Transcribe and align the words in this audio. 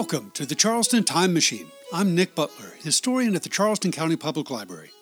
Welcome 0.00 0.30
to 0.30 0.46
the 0.46 0.54
Charleston 0.54 1.04
Time 1.04 1.34
Machine. 1.34 1.66
I'm 1.92 2.14
Nick 2.14 2.34
Butler, 2.34 2.72
historian 2.82 3.36
at 3.36 3.42
the 3.42 3.50
Charleston 3.50 3.92
County 3.92 4.16
Public 4.16 4.48
Library. 4.48 4.92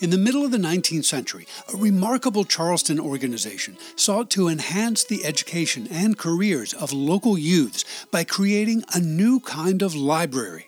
In 0.00 0.10
the 0.10 0.18
middle 0.18 0.44
of 0.44 0.50
the 0.50 0.58
19th 0.58 1.06
century, 1.06 1.46
a 1.72 1.78
remarkable 1.78 2.44
Charleston 2.44 3.00
organization 3.00 3.78
sought 3.96 4.28
to 4.32 4.48
enhance 4.48 5.02
the 5.02 5.24
education 5.24 5.88
and 5.90 6.18
careers 6.18 6.74
of 6.74 6.92
local 6.92 7.38
youths 7.38 7.86
by 8.10 8.22
creating 8.22 8.84
a 8.92 9.00
new 9.00 9.40
kind 9.40 9.80
of 9.80 9.94
library. 9.94 10.66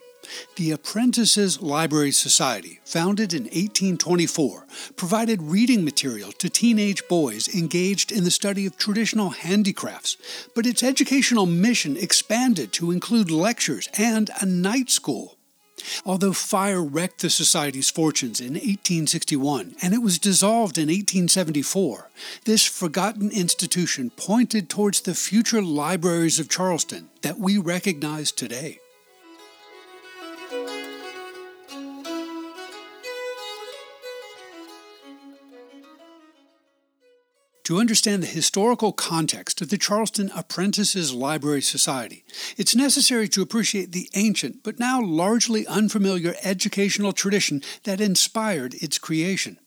The 0.57 0.71
Apprentices 0.71 1.61
Library 1.61 2.13
Society, 2.13 2.81
founded 2.85 3.33
in 3.33 3.45
1824, 3.45 4.67
provided 4.97 5.43
reading 5.43 5.85
material 5.85 6.33
to 6.33 6.49
teenage 6.49 7.07
boys 7.09 7.49
engaged 7.55 8.13
in 8.13 8.25
the 8.25 8.31
study 8.31 8.67
of 8.67 8.77
traditional 8.77 9.31
handicrafts, 9.31 10.17
but 10.55 10.67
its 10.67 10.83
educational 10.83 11.47
mission 11.47 11.97
expanded 11.97 12.73
to 12.73 12.91
include 12.91 13.31
lectures 13.31 13.89
and 13.99 14.31
a 14.41 14.47
night 14.47 14.91
school. 14.91 15.37
Although 16.05 16.33
fire 16.33 16.83
wrecked 16.83 17.21
the 17.21 17.31
Society's 17.31 17.91
fortunes 17.91 18.41
in 18.41 18.55
1861 18.55 19.77
and 19.83 19.95
it 19.95 20.03
was 20.03 20.19
dissolved 20.19 20.79
in 20.79 20.89
1874, 20.89 22.11
this 22.45 22.65
forgotten 22.65 23.31
institution 23.31 24.11
pointed 24.11 24.69
towards 24.69 25.03
the 25.03 25.15
future 25.15 25.63
libraries 25.63 26.39
of 26.39 26.49
Charleston 26.49 27.11
that 27.23 27.39
we 27.39 27.59
recognize 27.59 28.33
today. 28.33 28.81
To 37.67 37.81
understand 37.81 38.23
the 38.23 38.29
historical 38.29 38.93
context 38.93 39.61
of 39.61 39.71
the 39.71 39.77
Charleston 39.77 40.31
Apprentices 40.37 41.13
Library 41.13 41.63
Society, 41.63 42.25
it's 42.57 42.77
necessary 42.77 43.27
to 43.31 43.43
appreciate 43.43 43.91
the 43.91 44.09
ancient 44.15 44.63
but 44.63 44.79
now 44.79 45.03
largely 45.03 45.67
unfamiliar 45.67 46.37
educational 46.45 47.13
tradition 47.13 47.63
that 47.83 48.01
inspired 48.01 48.75
its 48.75 48.99
creation. 48.99 49.59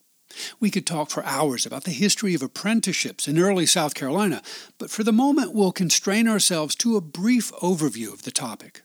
We 0.62 0.72
could 0.72 0.88
talk 0.88 1.10
for 1.10 1.26
hours 1.26 1.66
about 1.66 1.84
the 1.84 1.92
history 1.92 2.34
of 2.34 2.42
apprenticeships 2.42 3.28
in 3.28 3.38
early 3.38 3.66
South 3.66 3.96
Carolina, 3.96 4.44
but 4.78 4.90
for 4.90 5.04
the 5.04 5.12
moment 5.12 5.54
we'll 5.54 5.74
constrain 5.74 6.26
ourselves 6.26 6.76
to 6.76 6.96
a 6.96 7.02
brief 7.02 7.52
overview 7.56 8.14
of 8.14 8.24
the 8.24 8.32
topic. 8.32 8.84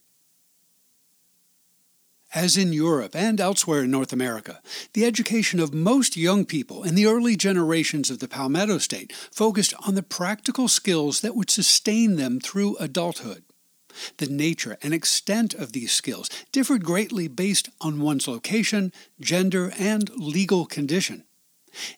As 2.34 2.56
in 2.56 2.72
Europe 2.72 3.14
and 3.14 3.40
elsewhere 3.40 3.84
in 3.84 3.92
North 3.92 4.12
America, 4.12 4.60
the 4.92 5.04
education 5.04 5.60
of 5.60 5.72
most 5.72 6.16
young 6.16 6.44
people 6.44 6.82
in 6.82 6.96
the 6.96 7.06
early 7.06 7.36
generations 7.36 8.10
of 8.10 8.18
the 8.18 8.26
Palmetto 8.26 8.78
State 8.78 9.12
focused 9.30 9.72
on 9.86 9.94
the 9.94 10.02
practical 10.02 10.66
skills 10.66 11.20
that 11.20 11.36
would 11.36 11.48
sustain 11.48 12.16
them 12.16 12.40
through 12.40 12.76
adulthood. 12.78 13.44
The 14.16 14.26
nature 14.26 14.76
and 14.82 14.92
extent 14.92 15.54
of 15.54 15.70
these 15.70 15.92
skills 15.92 16.28
differed 16.50 16.84
greatly 16.84 17.28
based 17.28 17.68
on 17.80 18.00
one's 18.00 18.26
location, 18.26 18.92
gender, 19.20 19.72
and 19.78 20.10
legal 20.16 20.66
condition. 20.66 21.22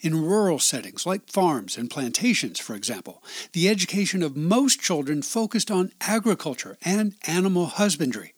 In 0.03 0.23
rural 0.23 0.59
settings 0.59 1.07
like 1.07 1.31
farms 1.31 1.79
and 1.79 1.89
plantations, 1.89 2.61
for 2.61 2.75
example, 2.75 3.23
the 3.53 3.71
education 3.71 4.23
of 4.23 4.37
most 4.37 4.81
children 4.81 5.23
focused 5.23 5.71
on 5.71 5.93
agriculture 6.03 6.77
and 6.83 7.15
animal 7.27 7.67
husbandry. 7.67 8.35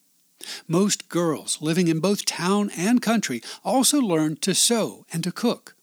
Most 0.67 1.09
girls 1.09 1.59
living 1.61 1.89
in 1.89 2.01
both 2.01 2.25
town 2.25 2.71
and 2.77 3.03
country 3.03 3.43
also 3.65 4.01
learned 4.01 4.43
to 4.43 4.55
sew 4.55 5.05
and 5.13 5.25
to 5.25 5.33
cook. 5.33 5.75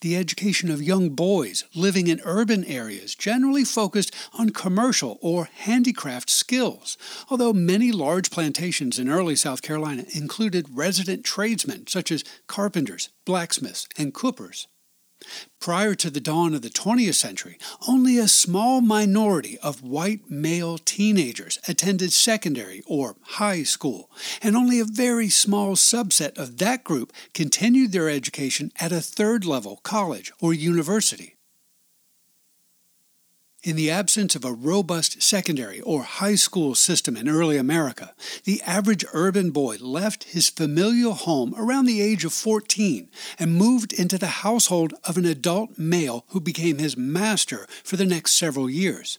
The 0.00 0.16
education 0.16 0.70
of 0.70 0.82
young 0.82 1.10
boys 1.10 1.64
living 1.74 2.06
in 2.06 2.20
urban 2.24 2.64
areas 2.64 3.14
generally 3.14 3.64
focused 3.64 4.14
on 4.38 4.50
commercial 4.50 5.18
or 5.20 5.48
handicraft 5.52 6.30
skills, 6.30 6.96
although 7.28 7.52
many 7.52 7.90
large 7.90 8.30
plantations 8.30 8.98
in 8.98 9.08
early 9.08 9.34
South 9.36 9.62
Carolina 9.62 10.04
included 10.14 10.68
resident 10.72 11.24
tradesmen 11.24 11.86
such 11.88 12.12
as 12.12 12.24
carpenters, 12.46 13.10
blacksmiths, 13.24 13.88
and 13.98 14.14
coopers. 14.14 14.68
Prior 15.60 15.94
to 15.94 16.10
the 16.10 16.20
dawn 16.20 16.54
of 16.54 16.62
the 16.62 16.70
20th 16.70 17.14
century, 17.14 17.58
only 17.88 18.18
a 18.18 18.28
small 18.28 18.80
minority 18.80 19.58
of 19.58 19.82
white 19.82 20.30
male 20.30 20.78
teenagers 20.78 21.58
attended 21.68 22.12
secondary 22.12 22.82
or 22.86 23.16
high 23.22 23.62
school, 23.62 24.10
and 24.42 24.56
only 24.56 24.80
a 24.80 24.84
very 24.84 25.28
small 25.28 25.76
subset 25.76 26.36
of 26.38 26.58
that 26.58 26.84
group 26.84 27.12
continued 27.34 27.92
their 27.92 28.10
education 28.10 28.72
at 28.80 28.92
a 28.92 29.00
third 29.00 29.44
level 29.44 29.80
college 29.82 30.32
or 30.40 30.52
university. 30.52 31.35
In 33.66 33.74
the 33.74 33.90
absence 33.90 34.36
of 34.36 34.44
a 34.44 34.52
robust 34.52 35.20
secondary 35.20 35.80
or 35.80 36.04
high 36.04 36.36
school 36.36 36.76
system 36.76 37.16
in 37.16 37.28
early 37.28 37.56
America, 37.56 38.14
the 38.44 38.62
average 38.62 39.04
urban 39.12 39.50
boy 39.50 39.76
left 39.80 40.22
his 40.22 40.48
familial 40.48 41.14
home 41.14 41.52
around 41.58 41.86
the 41.86 42.00
age 42.00 42.24
of 42.24 42.32
14 42.32 43.10
and 43.40 43.56
moved 43.56 43.92
into 43.92 44.18
the 44.18 44.46
household 44.46 44.94
of 45.02 45.16
an 45.16 45.24
adult 45.24 45.76
male 45.76 46.24
who 46.28 46.38
became 46.38 46.78
his 46.78 46.96
master 46.96 47.66
for 47.82 47.96
the 47.96 48.06
next 48.06 48.36
several 48.36 48.70
years. 48.70 49.18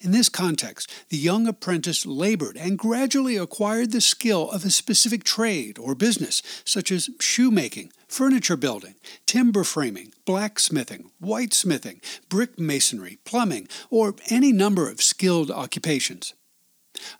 In 0.00 0.12
this 0.12 0.30
context, 0.30 0.90
the 1.10 1.18
young 1.18 1.46
apprentice 1.46 2.06
labored 2.06 2.56
and 2.56 2.78
gradually 2.78 3.36
acquired 3.36 3.92
the 3.92 4.00
skill 4.00 4.50
of 4.50 4.64
a 4.64 4.70
specific 4.70 5.24
trade 5.24 5.78
or 5.78 5.94
business, 5.94 6.42
such 6.64 6.90
as 6.90 7.10
shoemaking, 7.20 7.92
furniture 8.08 8.56
building, 8.56 8.94
timber 9.26 9.64
framing, 9.64 10.12
blacksmithing, 10.24 11.10
whitesmithing, 11.22 12.00
brick 12.28 12.58
masonry, 12.58 13.18
plumbing, 13.24 13.68
or 13.90 14.14
any 14.30 14.52
number 14.52 14.88
of 14.88 15.02
skilled 15.02 15.50
occupations. 15.50 16.34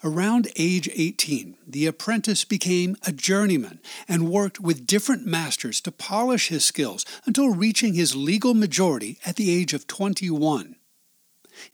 Around 0.02 0.48
age 0.56 0.88
18, 0.92 1.56
the 1.66 1.86
apprentice 1.86 2.44
became 2.44 2.96
a 3.06 3.12
journeyman 3.12 3.80
and 4.08 4.28
worked 4.28 4.60
with 4.60 4.86
different 4.86 5.26
masters 5.26 5.80
to 5.82 5.92
polish 5.92 6.48
his 6.48 6.64
skills 6.64 7.04
until 7.26 7.54
reaching 7.54 7.94
his 7.94 8.16
legal 8.16 8.54
majority 8.54 9.18
at 9.24 9.36
the 9.36 9.50
age 9.50 9.72
of 9.72 9.86
21. 9.86 10.76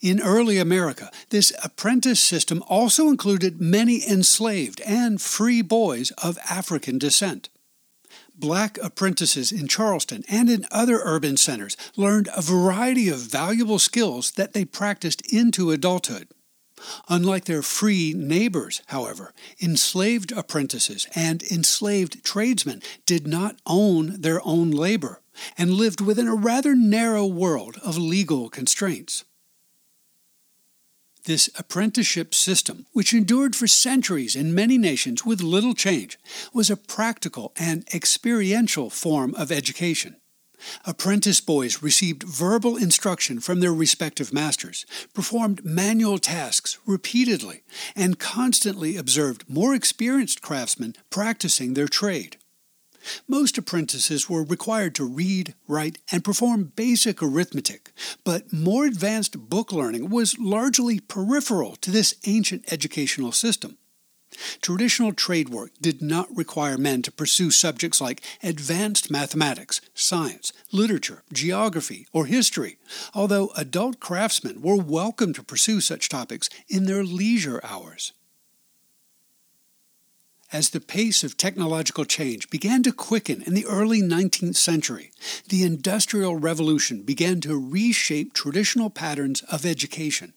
In 0.01 0.21
early 0.21 0.59
America, 0.59 1.11
this 1.31 1.53
apprentice 1.63 2.21
system 2.21 2.63
also 2.69 3.09
included 3.09 3.61
many 3.61 4.07
enslaved 4.07 4.81
and 4.83 5.21
free 5.21 5.63
boys 5.63 6.11
of 6.13 6.39
African 6.49 6.99
descent. 6.99 7.49
Black 8.37 8.79
apprentices 8.83 9.53
in 9.53 9.69
Charleston 9.69 10.25
and 10.29 10.51
in 10.51 10.67
other 10.71 11.01
urban 11.05 11.37
centers 11.37 11.77
learned 11.97 12.29
a 12.35 12.43
variety 12.43 13.09
of 13.09 13.21
valuable 13.21 13.79
skills 13.79 14.33
that 14.33 14.53
they 14.53 14.65
practiced 14.65 15.23
into 15.33 15.71
adulthood. 15.71 16.29
Unlike 17.09 17.45
their 17.45 17.63
free 17.63 18.13
neighbors, 18.15 18.83
however, 18.87 19.33
enslaved 19.63 20.33
apprentices 20.33 21.07
and 21.15 21.43
enslaved 21.45 22.25
tradesmen 22.25 22.83
did 23.07 23.27
not 23.27 23.57
own 23.67 24.21
their 24.21 24.41
own 24.45 24.71
labor 24.71 25.21
and 25.57 25.73
lived 25.73 26.01
within 26.01 26.29
a 26.29 26.35
rather 26.35 26.75
narrow 26.75 27.27
world 27.27 27.79
of 27.83 27.97
legal 27.97 28.49
constraints. 28.49 29.25
This 31.25 31.49
apprenticeship 31.59 32.35
system, 32.35 32.85
which 32.93 33.15
endured 33.15 33.57
for 33.57 33.67
centuries 33.67 34.37
in 34.37 34.55
many 34.55 34.77
nations 34.77 35.25
with 35.25 35.41
little 35.41 35.73
change, 35.75 36.19
was 36.53 36.69
a 36.69 36.77
practical 36.77 37.55
and 37.59 37.87
experiential 37.95 38.91
form 38.91 39.35
of 39.35 39.51
education. 39.51 40.17
Apprentice 40.85 41.41
boys 41.41 41.83
received 41.83 42.25
verbal 42.25 42.77
instruction 42.77 43.41
from 43.41 43.61
their 43.61 43.73
respective 43.73 44.35
masters, 44.35 44.85
performed 45.15 45.65
manual 45.65 46.19
tasks 46.19 46.79
repeatedly, 46.87 47.63
and 47.97 48.19
constantly 48.19 48.97
observed 48.97 49.49
more 49.49 49.75
experienced 49.75 50.43
craftsmen 50.43 50.95
practicing 51.09 51.73
their 51.73 51.89
trade. 51.89 52.37
Most 53.29 53.59
apprentices 53.59 54.29
were 54.29 54.45
required 54.45 54.95
to 54.97 55.05
read, 55.05 55.55
write, 55.67 55.99
and 56.11 56.25
perform 56.25 56.73
basic 56.77 57.23
arithmetic, 57.23 57.93
but 58.25 58.53
more 58.53 58.87
advanced 58.87 59.49
book 59.49 59.73
learning 59.73 60.11
was 60.11 60.39
largely 60.39 61.01
peripheral 61.01 61.77
to 61.77 61.91
this 61.91 62.15
ancient 62.27 62.73
educational 62.73 63.33
system. 63.33 63.79
Traditional 64.61 65.13
trade 65.13 65.49
work 65.49 65.71
did 65.81 66.03
not 66.03 66.35
require 66.37 66.77
men 66.77 67.03
to 67.03 67.13
pursue 67.13 67.51
subjects 67.51 68.01
like 68.01 68.23
advanced 68.43 69.11
mathematics, 69.11 69.81
science, 69.95 70.53
literature, 70.73 71.23
geography, 71.33 72.07
or 72.13 72.27
history, 72.27 72.79
although 73.15 73.51
adult 73.57 74.01
craftsmen 74.01 74.61
were 74.61 74.77
welcome 74.77 75.33
to 75.35 75.43
pursue 75.43 75.81
such 75.81 76.09
topics 76.09 76.49
in 76.69 76.87
their 76.87 77.05
leisure 77.05 77.61
hours. 77.63 78.13
As 80.55 80.71
the 80.71 80.81
pace 80.81 81.25
of 81.25 81.37
technological 81.37 82.05
change 82.05 82.49
began 82.49 82.85
to 82.85 82.93
quicken 82.93 83.43
in 83.43 83.55
the 83.55 83.67
early 83.67 84.01
19th 84.01 84.55
century, 84.55 85.11
the 85.49 85.65
Industrial 85.65 86.37
Revolution 86.37 87.03
began 87.03 87.41
to 87.41 87.59
reshape 87.59 88.33
traditional 88.33 88.89
patterns 88.89 89.43
of 89.51 89.67
education. 89.67 90.33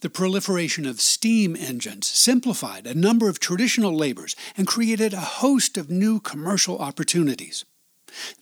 The 0.00 0.10
proliferation 0.10 0.84
of 0.84 1.00
steam 1.00 1.56
engines 1.56 2.06
simplified 2.06 2.86
a 2.86 2.92
number 2.92 3.30
of 3.30 3.40
traditional 3.40 3.96
labors 3.96 4.36
and 4.58 4.66
created 4.66 5.14
a 5.14 5.20
host 5.40 5.78
of 5.78 5.88
new 5.88 6.20
commercial 6.20 6.78
opportunities. 6.78 7.64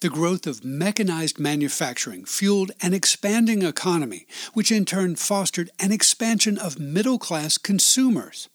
The 0.00 0.10
growth 0.10 0.48
of 0.48 0.64
mechanized 0.64 1.38
manufacturing 1.38 2.24
fueled 2.24 2.72
an 2.82 2.92
expanding 2.92 3.62
economy, 3.62 4.26
which 4.52 4.72
in 4.72 4.84
turn 4.84 5.14
fostered 5.14 5.70
an 5.78 5.92
expansion 5.92 6.58
of 6.58 6.80
middle 6.80 7.20
class 7.20 7.56
consumers. 7.56 8.48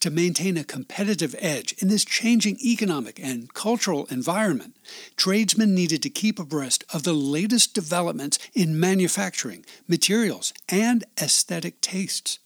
To 0.00 0.10
maintain 0.10 0.56
a 0.56 0.64
competitive 0.64 1.34
edge 1.38 1.74
in 1.78 1.88
this 1.88 2.04
changing 2.04 2.58
economic 2.60 3.20
and 3.22 3.52
cultural 3.54 4.06
environment, 4.06 4.76
tradesmen 5.16 5.74
needed 5.74 6.02
to 6.02 6.10
keep 6.10 6.38
abreast 6.38 6.84
of 6.92 7.02
the 7.02 7.12
latest 7.12 7.74
developments 7.74 8.38
in 8.54 8.80
manufacturing, 8.80 9.64
materials, 9.88 10.52
and 10.68 11.04
aesthetic 11.20 11.80
tastes. 11.80 12.38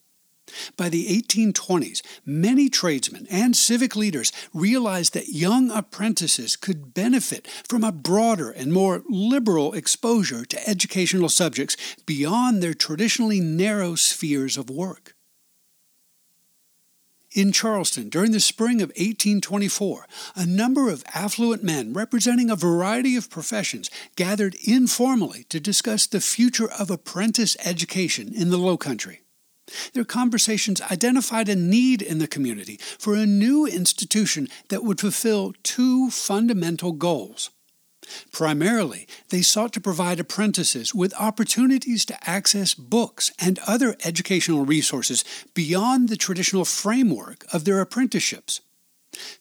By 0.76 0.88
the 0.88 1.06
1820s, 1.06 2.02
many 2.24 2.68
tradesmen 2.68 3.26
and 3.30 3.56
civic 3.56 3.96
leaders 3.96 4.30
realized 4.52 5.14
that 5.14 5.28
young 5.28 5.70
apprentices 5.70 6.54
could 6.56 6.92
benefit 6.94 7.48
from 7.68 7.82
a 7.82 7.92
broader 7.92 8.50
and 8.50 8.72
more 8.72 9.02
liberal 9.08 9.72
exposure 9.72 10.44
to 10.44 10.68
educational 10.68 11.28
subjects 11.28 11.76
beyond 12.06 12.62
their 12.62 12.74
traditionally 12.74 13.40
narrow 13.40 13.94
spheres 13.94 14.56
of 14.56 14.70
work. 14.70 15.13
In 17.34 17.50
Charleston, 17.50 18.10
during 18.10 18.30
the 18.30 18.38
spring 18.38 18.80
of 18.80 18.90
1824, 18.90 20.06
a 20.36 20.46
number 20.46 20.88
of 20.88 21.02
affluent 21.14 21.64
men 21.64 21.92
representing 21.92 22.48
a 22.48 22.54
variety 22.54 23.16
of 23.16 23.28
professions 23.28 23.90
gathered 24.14 24.54
informally 24.64 25.42
to 25.48 25.58
discuss 25.58 26.06
the 26.06 26.20
future 26.20 26.70
of 26.70 26.92
apprentice 26.92 27.56
education 27.64 28.32
in 28.32 28.50
the 28.50 28.56
Low 28.56 28.76
Country. 28.76 29.22
Their 29.94 30.04
conversations 30.04 30.80
identified 30.80 31.48
a 31.48 31.56
need 31.56 32.02
in 32.02 32.18
the 32.18 32.28
community 32.28 32.78
for 33.00 33.16
a 33.16 33.26
new 33.26 33.66
institution 33.66 34.48
that 34.68 34.84
would 34.84 35.00
fulfill 35.00 35.54
two 35.64 36.10
fundamental 36.10 36.92
goals. 36.92 37.50
Primarily, 38.32 39.06
they 39.30 39.42
sought 39.42 39.72
to 39.74 39.80
provide 39.80 40.20
apprentices 40.20 40.94
with 40.94 41.14
opportunities 41.14 42.04
to 42.06 42.28
access 42.30 42.74
books 42.74 43.32
and 43.38 43.58
other 43.66 43.96
educational 44.04 44.64
resources 44.64 45.24
beyond 45.54 46.08
the 46.08 46.16
traditional 46.16 46.64
framework 46.64 47.44
of 47.52 47.64
their 47.64 47.80
apprenticeships. 47.80 48.60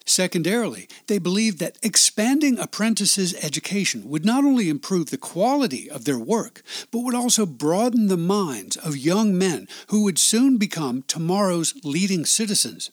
Secondarily, 0.06 0.88
they 1.07 1.18
believed 1.18 1.60
that 1.60 1.80
expanding 1.81 2.60
apprentices' 2.60 3.33
education 3.44 4.07
would 4.10 4.25
not 4.25 4.44
only 4.44 4.69
improve 4.69 5.10
the 5.10 5.18
quality 5.18 5.89
of 5.89 6.06
their 6.06 6.19
work, 6.19 6.62
but 6.92 7.00
would 7.00 7.15
also 7.15 7.45
broaden 7.45 8.07
the 8.07 8.18
minds 8.18 8.77
of 8.77 8.98
young 8.98 9.38
men 9.38 9.68
who 9.88 10.04
would 10.04 10.19
soon 10.19 10.57
become 10.57 11.04
tomorrow's 11.04 11.74
leading 11.83 12.25
citizens. 12.25 12.92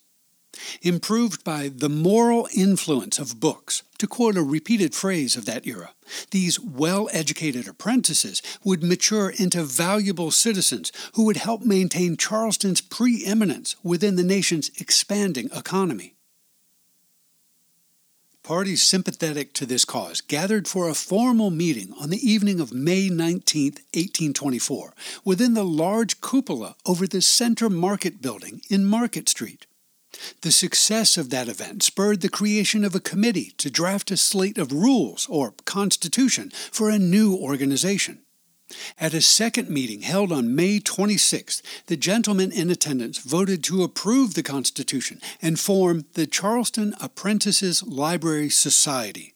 Improved 0.83 1.45
by 1.45 1.69
the 1.69 1.89
moral 1.89 2.49
influence 2.55 3.19
of 3.19 3.41
books, 3.41 3.83
to 3.99 4.07
quote 4.07 4.37
a 4.37 4.43
repeated 4.43 4.95
phrase 4.95 5.37
of 5.37 5.45
that 5.47 5.67
era, 5.67 5.91
these 6.31 6.59
well 6.59 7.09
educated 7.13 7.69
apprentices 7.69 8.43
would 8.65 8.83
mature 8.83 9.31
into 9.31 9.63
valuable 9.63 10.31
citizens 10.31 10.93
who 11.15 11.25
would 11.25 11.37
help 11.37 11.63
maintain 11.63 12.17
Charleston's 12.17 12.81
preeminence 12.81 13.77
within 13.83 14.17
the 14.17 14.23
nation's 14.23 14.71
expanding 14.81 15.51
economy. 15.55 16.15
Parties 18.43 18.83
sympathetic 18.83 19.53
to 19.53 19.67
this 19.67 19.85
cause 19.85 20.21
gathered 20.21 20.67
for 20.67 20.89
a 20.89 20.95
formal 20.95 21.51
meeting 21.51 21.93
on 22.01 22.11
the 22.11 22.29
evening 22.29 22.59
of 22.59 22.73
May 22.73 23.09
19, 23.09 23.75
1824, 23.95 24.93
within 25.25 25.55
the 25.55 25.65
large 25.65 26.21
cupola 26.21 26.75
over 26.87 27.07
the 27.07 27.21
Center 27.21 27.71
Market 27.71 28.21
Building 28.21 28.63
in 28.69 28.85
Market 28.85 29.29
Street. 29.29 29.67
The 30.43 30.53
success 30.53 31.17
of 31.17 31.31
that 31.31 31.49
event 31.49 31.83
spurred 31.83 32.21
the 32.21 32.29
creation 32.29 32.85
of 32.85 32.95
a 32.95 33.01
committee 33.01 33.55
to 33.59 33.71
draft 33.71 34.11
a 34.11 34.17
slate 34.17 34.59
of 34.59 34.73
rules, 34.73 35.27
or 35.29 35.55
constitution, 35.65 36.51
for 36.71 36.91
a 36.91 36.99
new 36.99 37.35
organization. 37.37 38.23
At 38.99 39.15
a 39.15 39.21
second 39.21 39.69
meeting 39.69 40.03
held 40.03 40.31
on 40.31 40.55
May 40.55 40.79
26th, 40.79 41.63
the 41.87 41.97
gentlemen 41.97 42.53
in 42.53 42.71
attendance 42.71 43.19
voted 43.19 43.65
to 43.65 43.83
approve 43.83 44.35
the 44.35 44.43
Constitution 44.43 45.21
and 45.43 45.59
form 45.59 46.07
the 46.15 46.27
Charleston 46.27 46.95
Apprentices 47.01 47.83
Library 47.83 48.49
Society. 48.49 49.35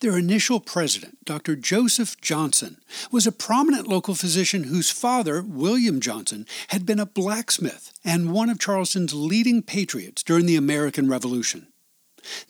Their 0.00 0.16
initial 0.16 0.60
president, 0.60 1.24
Dr. 1.24 1.56
Joseph 1.56 2.20
Johnson, 2.20 2.78
was 3.10 3.26
a 3.26 3.32
prominent 3.32 3.86
local 3.86 4.14
physician 4.14 4.64
whose 4.64 4.90
father, 4.90 5.42
William 5.42 6.00
Johnson, 6.00 6.46
had 6.68 6.86
been 6.86 7.00
a 7.00 7.06
blacksmith 7.06 7.92
and 8.04 8.32
one 8.32 8.50
of 8.50 8.58
Charleston's 8.58 9.14
leading 9.14 9.62
patriots 9.62 10.22
during 10.22 10.46
the 10.46 10.56
American 10.56 11.08
Revolution. 11.08 11.68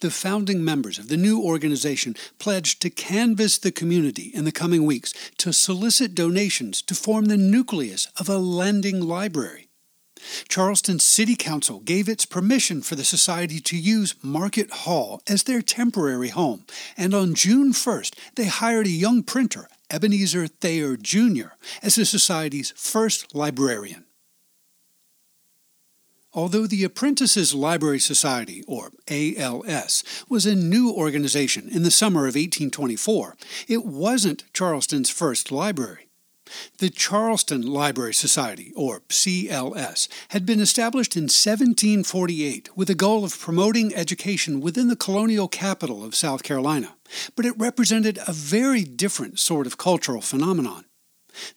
The 0.00 0.10
founding 0.10 0.64
members 0.64 0.98
of 0.98 1.08
the 1.08 1.16
new 1.16 1.42
organization 1.42 2.16
pledged 2.38 2.80
to 2.82 2.90
canvass 2.90 3.58
the 3.58 3.72
community 3.72 4.30
in 4.32 4.44
the 4.44 4.52
coming 4.52 4.84
weeks 4.84 5.12
to 5.38 5.52
solicit 5.52 6.14
donations 6.14 6.80
to 6.82 6.94
form 6.94 7.26
the 7.26 7.36
nucleus 7.36 8.08
of 8.16 8.28
a 8.28 8.38
lending 8.38 9.00
library. 9.00 9.65
Charleston 10.48 10.98
City 10.98 11.36
Council 11.36 11.80
gave 11.80 12.08
its 12.08 12.26
permission 12.26 12.82
for 12.82 12.94
the 12.94 13.04
society 13.04 13.60
to 13.60 13.76
use 13.76 14.14
Market 14.22 14.70
Hall 14.70 15.20
as 15.26 15.42
their 15.42 15.62
temporary 15.62 16.28
home, 16.28 16.64
and 16.96 17.14
on 17.14 17.34
June 17.34 17.72
1st 17.72 18.14
they 18.34 18.46
hired 18.46 18.86
a 18.86 18.90
young 18.90 19.22
printer, 19.22 19.68
Ebenezer 19.90 20.46
Thayer 20.46 20.96
Jr., 20.96 21.54
as 21.82 21.94
the 21.94 22.04
society's 22.04 22.72
first 22.76 23.34
librarian. 23.34 24.04
Although 26.36 26.66
the 26.66 26.84
Apprentices 26.84 27.54
Library 27.54 27.98
Society, 27.98 28.62
or 28.68 28.90
ALS, 29.08 30.04
was 30.28 30.44
a 30.44 30.54
new 30.54 30.92
organization 30.92 31.66
in 31.70 31.82
the 31.82 31.90
summer 31.90 32.22
of 32.22 32.34
1824, 32.34 33.36
it 33.68 33.86
wasn't 33.86 34.44
Charleston's 34.52 35.08
first 35.08 35.50
library. 35.50 36.05
The 36.78 36.90
Charleston 36.90 37.62
Library 37.62 38.14
Society, 38.14 38.72
or 38.76 39.00
CLS, 39.08 40.08
had 40.28 40.46
been 40.46 40.60
established 40.60 41.16
in 41.16 41.24
1748 41.24 42.76
with 42.76 42.88
the 42.88 42.94
goal 42.94 43.24
of 43.24 43.38
promoting 43.38 43.94
education 43.94 44.60
within 44.60 44.88
the 44.88 44.96
colonial 44.96 45.48
capital 45.48 46.04
of 46.04 46.14
South 46.14 46.42
Carolina, 46.42 46.96
but 47.34 47.46
it 47.46 47.58
represented 47.58 48.18
a 48.26 48.32
very 48.32 48.84
different 48.84 49.38
sort 49.38 49.66
of 49.66 49.78
cultural 49.78 50.20
phenomenon. 50.20 50.84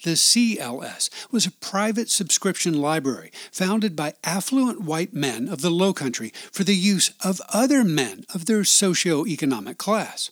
The 0.03 0.11
CLS 0.11 1.09
was 1.31 1.45
a 1.45 1.51
private 1.51 2.09
subscription 2.09 2.81
library 2.81 3.31
founded 3.51 3.95
by 3.95 4.13
affluent 4.23 4.81
white 4.81 5.13
men 5.13 5.47
of 5.47 5.61
the 5.61 5.69
Low 5.69 5.93
Country 5.93 6.33
for 6.51 6.63
the 6.63 6.75
use 6.75 7.11
of 7.23 7.41
other 7.49 7.83
men 7.83 8.25
of 8.33 8.45
their 8.45 8.63
socio-economic 8.63 9.77
class. 9.77 10.31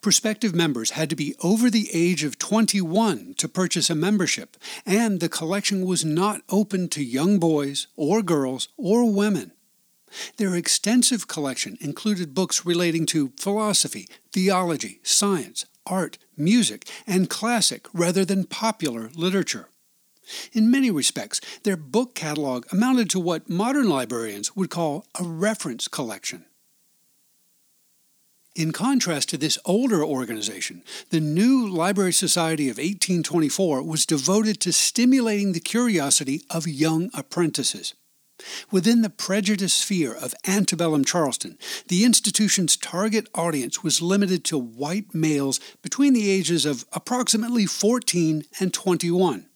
Prospective 0.00 0.54
members 0.54 0.90
had 0.90 1.10
to 1.10 1.16
be 1.16 1.34
over 1.42 1.70
the 1.70 1.88
age 1.92 2.24
of 2.24 2.38
21 2.38 3.34
to 3.38 3.48
purchase 3.48 3.90
a 3.90 3.94
membership, 3.94 4.56
and 4.84 5.20
the 5.20 5.28
collection 5.28 5.84
was 5.84 6.04
not 6.04 6.42
open 6.48 6.88
to 6.90 7.04
young 7.04 7.38
boys 7.38 7.86
or 7.96 8.22
girls 8.22 8.68
or 8.76 9.12
women. 9.12 9.52
Their 10.36 10.54
extensive 10.54 11.28
collection 11.28 11.76
included 11.80 12.34
books 12.34 12.64
relating 12.64 13.06
to 13.06 13.32
philosophy, 13.36 14.08
theology, 14.32 15.00
science, 15.02 15.66
art, 15.86 16.18
music, 16.36 16.88
and 17.06 17.28
classic 17.28 17.86
rather 17.92 18.24
than 18.24 18.44
popular 18.44 19.10
literature. 19.14 19.68
In 20.52 20.70
many 20.70 20.90
respects, 20.90 21.40
their 21.62 21.76
book 21.76 22.14
catalog 22.14 22.66
amounted 22.70 23.08
to 23.10 23.20
what 23.20 23.48
modern 23.48 23.88
librarians 23.88 24.54
would 24.54 24.70
call 24.70 25.06
a 25.18 25.24
reference 25.24 25.88
collection. 25.88 26.44
In 28.58 28.72
contrast 28.72 29.28
to 29.28 29.38
this 29.38 29.56
older 29.64 30.04
organization, 30.04 30.82
the 31.10 31.20
new 31.20 31.68
Library 31.68 32.12
Society 32.12 32.64
of 32.64 32.78
1824 32.78 33.84
was 33.84 34.04
devoted 34.04 34.58
to 34.62 34.72
stimulating 34.72 35.52
the 35.52 35.60
curiosity 35.60 36.42
of 36.50 36.66
young 36.66 37.08
apprentices. 37.14 37.94
Within 38.72 39.02
the 39.02 39.10
prejudiced 39.10 39.78
sphere 39.78 40.12
of 40.12 40.34
antebellum 40.44 41.04
Charleston, 41.04 41.56
the 41.86 42.04
institution's 42.04 42.76
target 42.76 43.28
audience 43.32 43.84
was 43.84 44.02
limited 44.02 44.44
to 44.46 44.58
white 44.58 45.14
males 45.14 45.60
between 45.80 46.12
the 46.12 46.28
ages 46.28 46.66
of 46.66 46.84
approximately 46.92 47.64
14 47.64 48.42
and 48.58 48.74
21. 48.74 49.47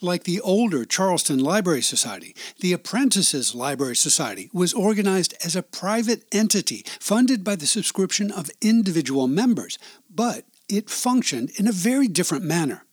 Like 0.00 0.24
the 0.24 0.40
older 0.40 0.84
Charleston 0.84 1.38
Library 1.38 1.82
Society, 1.82 2.34
the 2.60 2.72
Apprentices 2.72 3.54
Library 3.54 3.96
Society 3.96 4.50
was 4.52 4.72
organized 4.72 5.34
as 5.44 5.56
a 5.56 5.62
private 5.62 6.24
entity 6.32 6.84
funded 7.00 7.44
by 7.44 7.56
the 7.56 7.66
subscription 7.66 8.30
of 8.30 8.50
individual 8.60 9.26
members, 9.28 9.78
but 10.08 10.44
it 10.68 10.90
functioned 10.90 11.50
in 11.56 11.66
a 11.66 11.72
very 11.72 12.08
different 12.08 12.44
manner. 12.44 12.84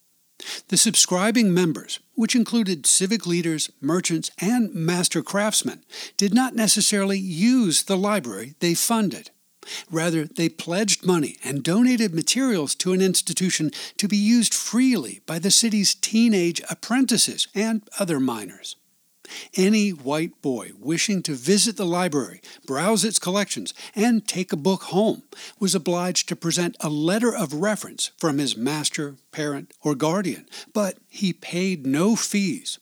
The 0.69 0.77
subscribing 0.77 1.53
members, 1.53 1.99
which 2.15 2.35
included 2.35 2.85
civic 2.85 3.27
leaders, 3.27 3.69
merchants, 3.79 4.31
and 4.39 4.73
master 4.73 5.21
craftsmen, 5.21 5.83
did 6.17 6.33
not 6.33 6.55
necessarily 6.55 7.19
use 7.19 7.83
the 7.83 7.97
library 7.97 8.55
they 8.59 8.73
funded. 8.73 9.29
Rather, 9.89 10.25
they 10.25 10.49
pledged 10.49 11.05
money 11.05 11.37
and 11.43 11.63
donated 11.63 12.13
materials 12.13 12.75
to 12.75 12.93
an 12.93 13.01
institution 13.01 13.71
to 13.97 14.07
be 14.07 14.17
used 14.17 14.53
freely 14.53 15.21
by 15.25 15.39
the 15.39 15.51
city's 15.51 15.93
teenage 15.93 16.61
apprentices 16.69 17.47
and 17.53 17.87
other 17.99 18.19
minors. 18.19 18.75
Any 19.55 19.91
white 19.91 20.41
boy 20.41 20.71
wishing 20.77 21.23
to 21.23 21.33
visit 21.33 21.77
the 21.77 21.85
library, 21.85 22.41
browse 22.65 23.05
its 23.05 23.19
collections, 23.19 23.73
and 23.95 24.27
take 24.27 24.51
a 24.51 24.57
book 24.57 24.83
home 24.83 25.23
was 25.59 25.75
obliged 25.75 26.27
to 26.29 26.35
present 26.35 26.75
a 26.79 26.89
letter 26.89 27.33
of 27.33 27.53
reference 27.53 28.11
from 28.17 28.39
his 28.39 28.57
master, 28.57 29.15
parent, 29.31 29.73
or 29.81 29.95
guardian, 29.95 30.47
but 30.73 30.97
he 31.07 31.31
paid 31.31 31.85
no 31.85 32.15
fees. 32.15 32.79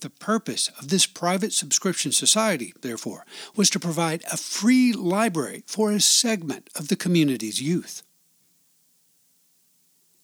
The 0.00 0.10
purpose 0.10 0.68
of 0.78 0.88
this 0.88 1.06
private 1.06 1.52
subscription 1.52 2.12
society, 2.12 2.72
therefore, 2.80 3.24
was 3.56 3.70
to 3.70 3.80
provide 3.80 4.22
a 4.30 4.36
free 4.36 4.92
library 4.92 5.64
for 5.66 5.92
a 5.92 6.00
segment 6.00 6.70
of 6.74 6.88
the 6.88 6.96
community's 6.96 7.60
youth. 7.60 8.02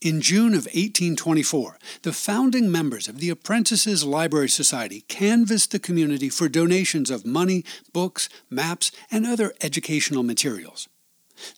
In 0.00 0.20
June 0.20 0.52
of 0.52 0.66
1824, 0.66 1.78
the 2.02 2.12
founding 2.12 2.70
members 2.70 3.08
of 3.08 3.18
the 3.18 3.30
Apprentices 3.30 4.04
Library 4.04 4.48
Society 4.48 5.00
canvassed 5.08 5.72
the 5.72 5.78
community 5.78 6.28
for 6.28 6.48
donations 6.48 7.10
of 7.10 7.26
money, 7.26 7.64
books, 7.92 8.28
maps, 8.50 8.92
and 9.10 9.26
other 9.26 9.54
educational 9.62 10.22
materials. 10.22 10.88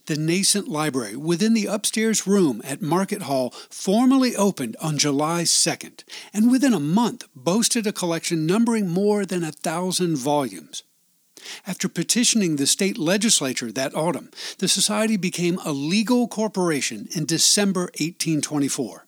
The 0.07 0.17
nascent 0.17 0.69
library 0.69 1.17
within 1.17 1.55
the 1.55 1.67
upstairs 1.67 2.27
room 2.27 2.61
at 2.65 2.83
Market 2.83 3.23
Hall 3.23 3.51
formally 3.71 4.35
opened 4.37 4.77
on 4.81 4.99
July 4.99 5.43
2nd, 5.43 6.05
and 6.33 6.51
within 6.51 6.73
a 6.73 6.81
month 6.81 7.27
boasted 7.35 7.87
a 7.87 7.93
collection 7.93 8.47
numbering 8.47 8.89
more 8.89 9.25
than 9.25 9.45
a 9.45 9.53
thousand 9.53 10.17
volumes. 10.17 10.83
After 11.67 11.89
petitioning 11.89 12.57
the 12.57 12.67
state 12.67 12.99
legislature 12.99 13.71
that 13.73 13.95
autumn, 13.95 14.31
the 14.59 14.69
society 14.69 15.17
became 15.17 15.59
a 15.65 15.73
legal 15.73 16.27
corporation 16.29 17.09
in 17.15 17.27
December 17.27 17.83
1824. 17.99 19.07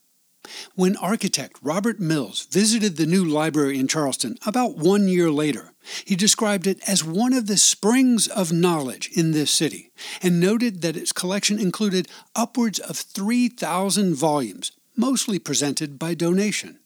When 0.75 0.97
architect 0.97 1.59
Robert 1.63 2.01
Mills 2.01 2.47
visited 2.51 2.97
the 2.97 3.07
new 3.07 3.25
library 3.25 3.79
in 3.79 3.89
Charleston 3.89 4.39
about 4.47 4.77
one 4.77 5.07
year 5.09 5.31
later, 5.31 5.70
he 6.05 6.17
described 6.17 6.67
it 6.67 6.81
as 6.89 7.05
one 7.05 7.33
of 7.33 7.47
the 7.47 7.57
springs 7.57 8.29
of 8.29 8.53
knowledge 8.53 9.11
in 9.15 9.33
this 9.33 9.51
city 9.51 9.91
and 10.23 10.41
noted 10.41 10.83
that 10.83 10.97
its 10.97 11.13
collection 11.13 11.59
included 11.59 12.09
upwards 12.35 12.79
of 12.79 12.97
3,000 12.97 14.15
volumes, 14.15 14.73
mostly 14.97 15.39
presented 15.39 15.99
by 15.99 16.15
donation. 16.15 16.79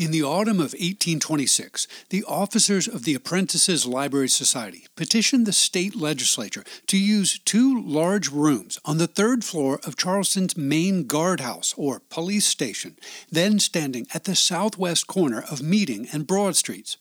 In 0.00 0.12
the 0.12 0.22
autumn 0.22 0.60
of 0.60 0.72
1826, 0.72 1.86
the 2.08 2.24
officers 2.24 2.88
of 2.88 3.04
the 3.04 3.12
Apprentices 3.12 3.84
Library 3.84 4.30
Society 4.30 4.86
petitioned 4.96 5.44
the 5.44 5.52
state 5.52 5.94
legislature 5.94 6.64
to 6.86 6.96
use 6.96 7.38
two 7.38 7.82
large 7.82 8.30
rooms 8.30 8.78
on 8.86 8.96
the 8.96 9.06
third 9.06 9.44
floor 9.44 9.78
of 9.84 9.98
Charleston's 9.98 10.56
main 10.56 11.04
guardhouse, 11.06 11.74
or 11.76 12.00
police 12.08 12.46
station, 12.46 12.96
then 13.30 13.58
standing 13.58 14.06
at 14.14 14.24
the 14.24 14.34
southwest 14.34 15.06
corner 15.06 15.44
of 15.50 15.60
Meeting 15.60 16.08
and 16.14 16.26
Broad 16.26 16.56
Streets. 16.56 16.96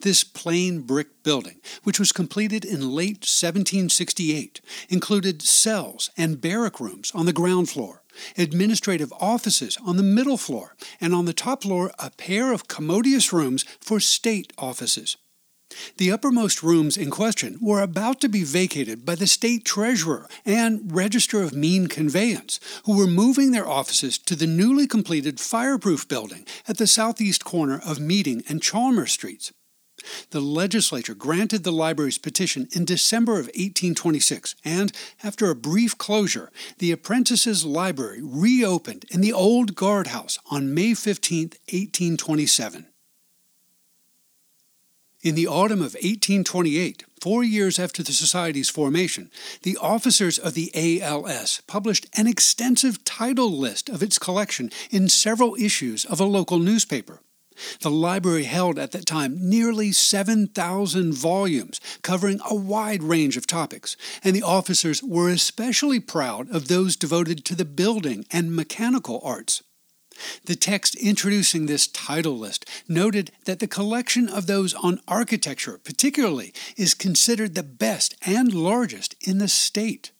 This 0.00 0.24
plain 0.24 0.80
brick 0.80 1.22
building, 1.22 1.60
which 1.84 2.00
was 2.00 2.10
completed 2.10 2.64
in 2.64 2.90
late 2.90 3.22
1768, 3.22 4.60
included 4.88 5.42
cells 5.42 6.10
and 6.16 6.40
barrack 6.40 6.80
rooms 6.80 7.12
on 7.14 7.26
the 7.26 7.32
ground 7.32 7.70
floor 7.70 8.01
administrative 8.36 9.12
offices 9.20 9.78
on 9.84 9.96
the 9.96 10.02
middle 10.02 10.36
floor, 10.36 10.74
and 11.00 11.14
on 11.14 11.24
the 11.24 11.32
top 11.32 11.62
floor, 11.62 11.92
a 11.98 12.10
pair 12.10 12.52
of 12.52 12.68
commodious 12.68 13.32
rooms 13.32 13.64
for 13.80 14.00
state 14.00 14.52
offices. 14.58 15.16
The 15.96 16.12
uppermost 16.12 16.62
rooms 16.62 16.96
in 16.96 17.10
question 17.10 17.58
were 17.60 17.80
about 17.80 18.20
to 18.20 18.28
be 18.28 18.44
vacated 18.44 19.06
by 19.06 19.14
the 19.14 19.26
state 19.26 19.64
treasurer 19.64 20.28
and 20.44 20.94
register 20.94 21.42
of 21.42 21.54
mesne 21.54 21.86
conveyance, 21.86 22.60
who 22.84 22.96
were 22.96 23.06
moving 23.06 23.52
their 23.52 23.68
offices 23.68 24.18
to 24.18 24.36
the 24.36 24.46
newly 24.46 24.86
completed 24.86 25.40
fireproof 25.40 26.06
building 26.08 26.46
at 26.68 26.78
the 26.78 26.86
southeast 26.86 27.44
corner 27.44 27.80
of 27.84 28.00
Meeting 28.00 28.42
and 28.48 28.62
Chalmers 28.62 29.12
Streets. 29.12 29.52
The 30.30 30.40
legislature 30.40 31.14
granted 31.14 31.64
the 31.64 31.72
library's 31.72 32.18
petition 32.18 32.68
in 32.72 32.84
December 32.84 33.32
of 33.32 33.46
1826, 33.46 34.54
and 34.64 34.92
after 35.22 35.50
a 35.50 35.54
brief 35.54 35.96
closure, 35.98 36.50
the 36.78 36.92
Apprentices 36.92 37.64
Library 37.64 38.20
reopened 38.22 39.04
in 39.10 39.20
the 39.20 39.32
old 39.32 39.74
guardhouse 39.74 40.38
on 40.50 40.74
May 40.74 40.94
15, 40.94 41.48
1827. 41.68 42.86
In 45.22 45.36
the 45.36 45.46
autumn 45.46 45.78
of 45.78 45.94
1828, 45.94 47.04
four 47.20 47.44
years 47.44 47.78
after 47.78 48.02
the 48.02 48.12
Society's 48.12 48.68
formation, 48.68 49.30
the 49.62 49.78
officers 49.80 50.36
of 50.36 50.54
the 50.54 50.72
ALS 50.74 51.62
published 51.68 52.06
an 52.16 52.26
extensive 52.26 53.04
title 53.04 53.52
list 53.52 53.88
of 53.88 54.02
its 54.02 54.18
collection 54.18 54.72
in 54.90 55.08
several 55.08 55.54
issues 55.54 56.04
of 56.04 56.18
a 56.18 56.24
local 56.24 56.58
newspaper. 56.58 57.20
The 57.80 57.90
library 57.90 58.44
held 58.44 58.78
at 58.78 58.92
that 58.92 59.06
time 59.06 59.36
nearly 59.38 59.92
7,000 59.92 61.12
volumes 61.12 61.80
covering 62.02 62.40
a 62.48 62.54
wide 62.54 63.02
range 63.02 63.36
of 63.36 63.46
topics, 63.46 63.96
and 64.22 64.34
the 64.34 64.42
officers 64.42 65.02
were 65.02 65.28
especially 65.28 66.00
proud 66.00 66.50
of 66.50 66.68
those 66.68 66.96
devoted 66.96 67.44
to 67.44 67.54
the 67.54 67.64
building 67.64 68.24
and 68.30 68.54
mechanical 68.54 69.20
arts. 69.24 69.62
The 70.44 70.56
text 70.56 70.94
introducing 70.96 71.66
this 71.66 71.86
title 71.86 72.38
list 72.38 72.68
noted 72.88 73.30
that 73.44 73.60
the 73.60 73.66
collection 73.66 74.28
of 74.28 74.46
those 74.46 74.74
on 74.74 75.00
architecture, 75.08 75.78
particularly, 75.82 76.52
is 76.76 76.94
considered 76.94 77.54
the 77.54 77.62
best 77.62 78.14
and 78.26 78.52
largest 78.52 79.14
in 79.20 79.38
the 79.38 79.48
state. 79.48 80.12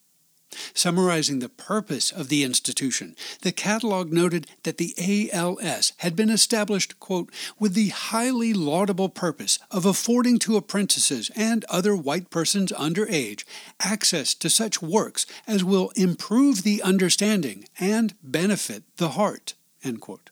Summarizing 0.74 1.38
the 1.38 1.48
purpose 1.48 2.10
of 2.10 2.28
the 2.28 2.42
institution, 2.42 3.16
the 3.42 3.52
catalog 3.52 4.12
noted 4.12 4.46
that 4.64 4.78
the 4.78 4.94
ALS 5.32 5.92
had 5.98 6.16
been 6.16 6.30
established, 6.30 6.98
quote, 7.00 7.30
with 7.58 7.74
the 7.74 7.88
highly 7.88 8.52
laudable 8.52 9.08
purpose 9.08 9.58
of 9.70 9.86
affording 9.86 10.38
to 10.40 10.56
apprentices 10.56 11.30
and 11.36 11.64
other 11.64 11.94
white 11.94 12.30
persons 12.30 12.72
under 12.72 13.06
age 13.08 13.46
access 13.80 14.34
to 14.34 14.50
such 14.50 14.82
works 14.82 15.26
as 15.46 15.62
will 15.62 15.90
improve 15.96 16.62
the 16.62 16.82
understanding 16.82 17.64
and 17.78 18.14
benefit 18.22 18.82
the 18.96 19.10
heart, 19.10 19.54
end 19.84 20.00
quote. 20.00 20.31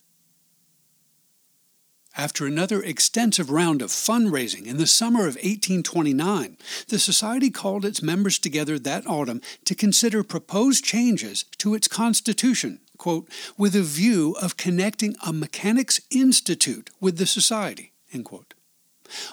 After 2.20 2.44
another 2.44 2.82
extensive 2.82 3.48
round 3.50 3.80
of 3.80 3.88
fundraising 3.88 4.66
in 4.66 4.76
the 4.76 4.86
summer 4.86 5.20
of 5.20 5.36
1829, 5.36 6.58
the 6.88 6.98
Society 6.98 7.48
called 7.48 7.86
its 7.86 8.02
members 8.02 8.38
together 8.38 8.78
that 8.78 9.06
autumn 9.06 9.40
to 9.64 9.74
consider 9.74 10.22
proposed 10.22 10.84
changes 10.84 11.46
to 11.56 11.72
its 11.72 11.88
constitution, 11.88 12.80
quote, 12.98 13.26
with 13.56 13.74
a 13.74 13.80
view 13.80 14.36
of 14.42 14.58
connecting 14.58 15.16
a 15.26 15.32
mechanics 15.32 15.98
institute 16.10 16.90
with 17.00 17.16
the 17.16 17.24
Society, 17.24 17.94
end 18.12 18.26
quote. 18.26 18.52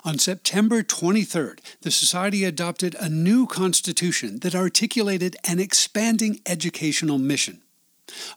On 0.06 0.18
September 0.18 0.82
23rd, 0.82 1.60
the 1.82 1.92
Society 1.92 2.46
adopted 2.46 2.96
a 2.96 3.10
new 3.10 3.48
constitution 3.48 4.40
that 4.40 4.56
articulated 4.56 5.36
an 5.44 5.60
expanding 5.60 6.40
educational 6.46 7.18
mission. 7.18 7.64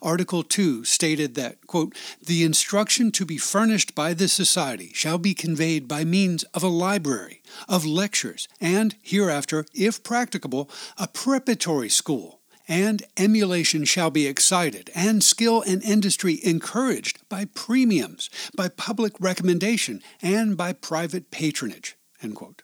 Article 0.01 0.43
2 0.43 0.85
stated 0.85 1.35
that, 1.35 1.67
quote, 1.67 1.95
the 2.21 2.43
instruction 2.43 3.11
to 3.11 3.25
be 3.25 3.37
furnished 3.37 3.95
by 3.95 4.13
the 4.13 4.27
Society 4.27 4.91
shall 4.93 5.17
be 5.17 5.33
conveyed 5.33 5.87
by 5.87 6.03
means 6.03 6.43
of 6.53 6.63
a 6.63 6.67
library, 6.67 7.41
of 7.67 7.85
lectures, 7.85 8.47
and 8.59 8.95
hereafter, 9.01 9.65
if 9.73 10.03
practicable, 10.03 10.69
a 10.97 11.07
preparatory 11.07 11.89
school. 11.89 12.41
And 12.67 13.03
emulation 13.17 13.83
shall 13.85 14.11
be 14.11 14.27
excited, 14.27 14.91
and 14.95 15.23
skill 15.23 15.61
and 15.61 15.83
industry 15.83 16.39
encouraged 16.43 17.27
by 17.27 17.45
premiums, 17.45 18.29
by 18.55 18.69
public 18.69 19.13
recommendation, 19.19 20.01
and 20.21 20.55
by 20.55 20.73
private 20.73 21.31
patronage. 21.31 21.97
End 22.21 22.35
quote. 22.35 22.63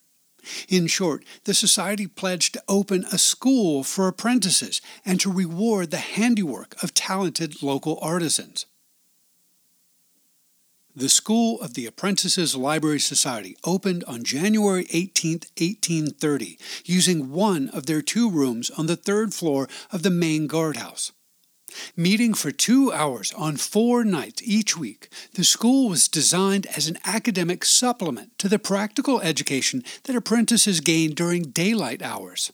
In 0.68 0.88
short, 0.88 1.24
the 1.44 1.54
Society 1.54 2.08
pledged 2.08 2.54
to 2.54 2.64
open 2.68 3.06
a 3.06 3.18
school 3.18 3.84
for 3.84 4.08
apprentices 4.08 4.82
and 5.06 5.20
to 5.20 5.32
reward 5.32 5.92
the 5.92 5.98
handiwork 5.98 6.82
of 6.84 6.94
talented 6.94 7.62
local 7.64 8.00
artisans. 8.02 8.66
The 10.96 11.10
School 11.10 11.62
of 11.62 11.76
the 11.76 11.86
Apprentices 11.86 12.56
Library 12.56 13.00
Society 13.00 13.56
opened 13.64 14.04
on 14.06 14.24
January 14.24 14.88
18, 14.92 15.42
1830, 15.56 16.58
using 16.86 17.30
one 17.30 17.70
of 17.70 17.86
their 17.86 18.02
two 18.02 18.32
rooms 18.32 18.72
on 18.72 18.88
the 18.88 18.96
third 18.96 19.32
floor 19.32 19.70
of 19.92 20.02
the 20.02 20.10
main 20.10 20.48
guardhouse. 20.48 21.12
Meeting 21.96 22.34
for 22.34 22.52
two 22.52 22.92
hours 22.94 23.34
on 23.34 23.58
four 23.58 24.04
nights 24.04 24.42
each 24.44 24.78
week, 24.78 25.10
the 25.34 25.44
school 25.44 25.90
was 25.90 26.08
designed 26.08 26.66
as 26.68 26.88
an 26.88 26.98
academic 27.06 27.66
supplement 27.66 28.38
to 28.40 28.48
the 28.48 28.60
practical 28.60 29.20
education 29.22 29.84
that 30.04 30.16
apprentices 30.16 30.80
gained 30.80 31.16
during 31.16 31.44
daylight 31.44 32.02
hours. 32.02 32.52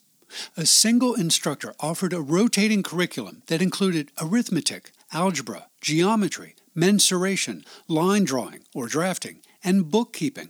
A 0.58 0.66
single 0.66 1.14
instructor 1.14 1.74
offered 1.80 2.14
a 2.14 2.22
rotating 2.22 2.82
curriculum 2.82 3.44
that 3.48 3.62
included 3.62 4.12
arithmetic, 4.20 4.92
algebra, 5.12 5.68
geometry, 5.80 6.56
mensuration, 6.74 7.64
line 7.88 8.24
drawing 8.24 8.62
or 8.74 8.88
drafting, 8.88 9.42
and 9.64 9.92
bookkeeping. 9.92 10.50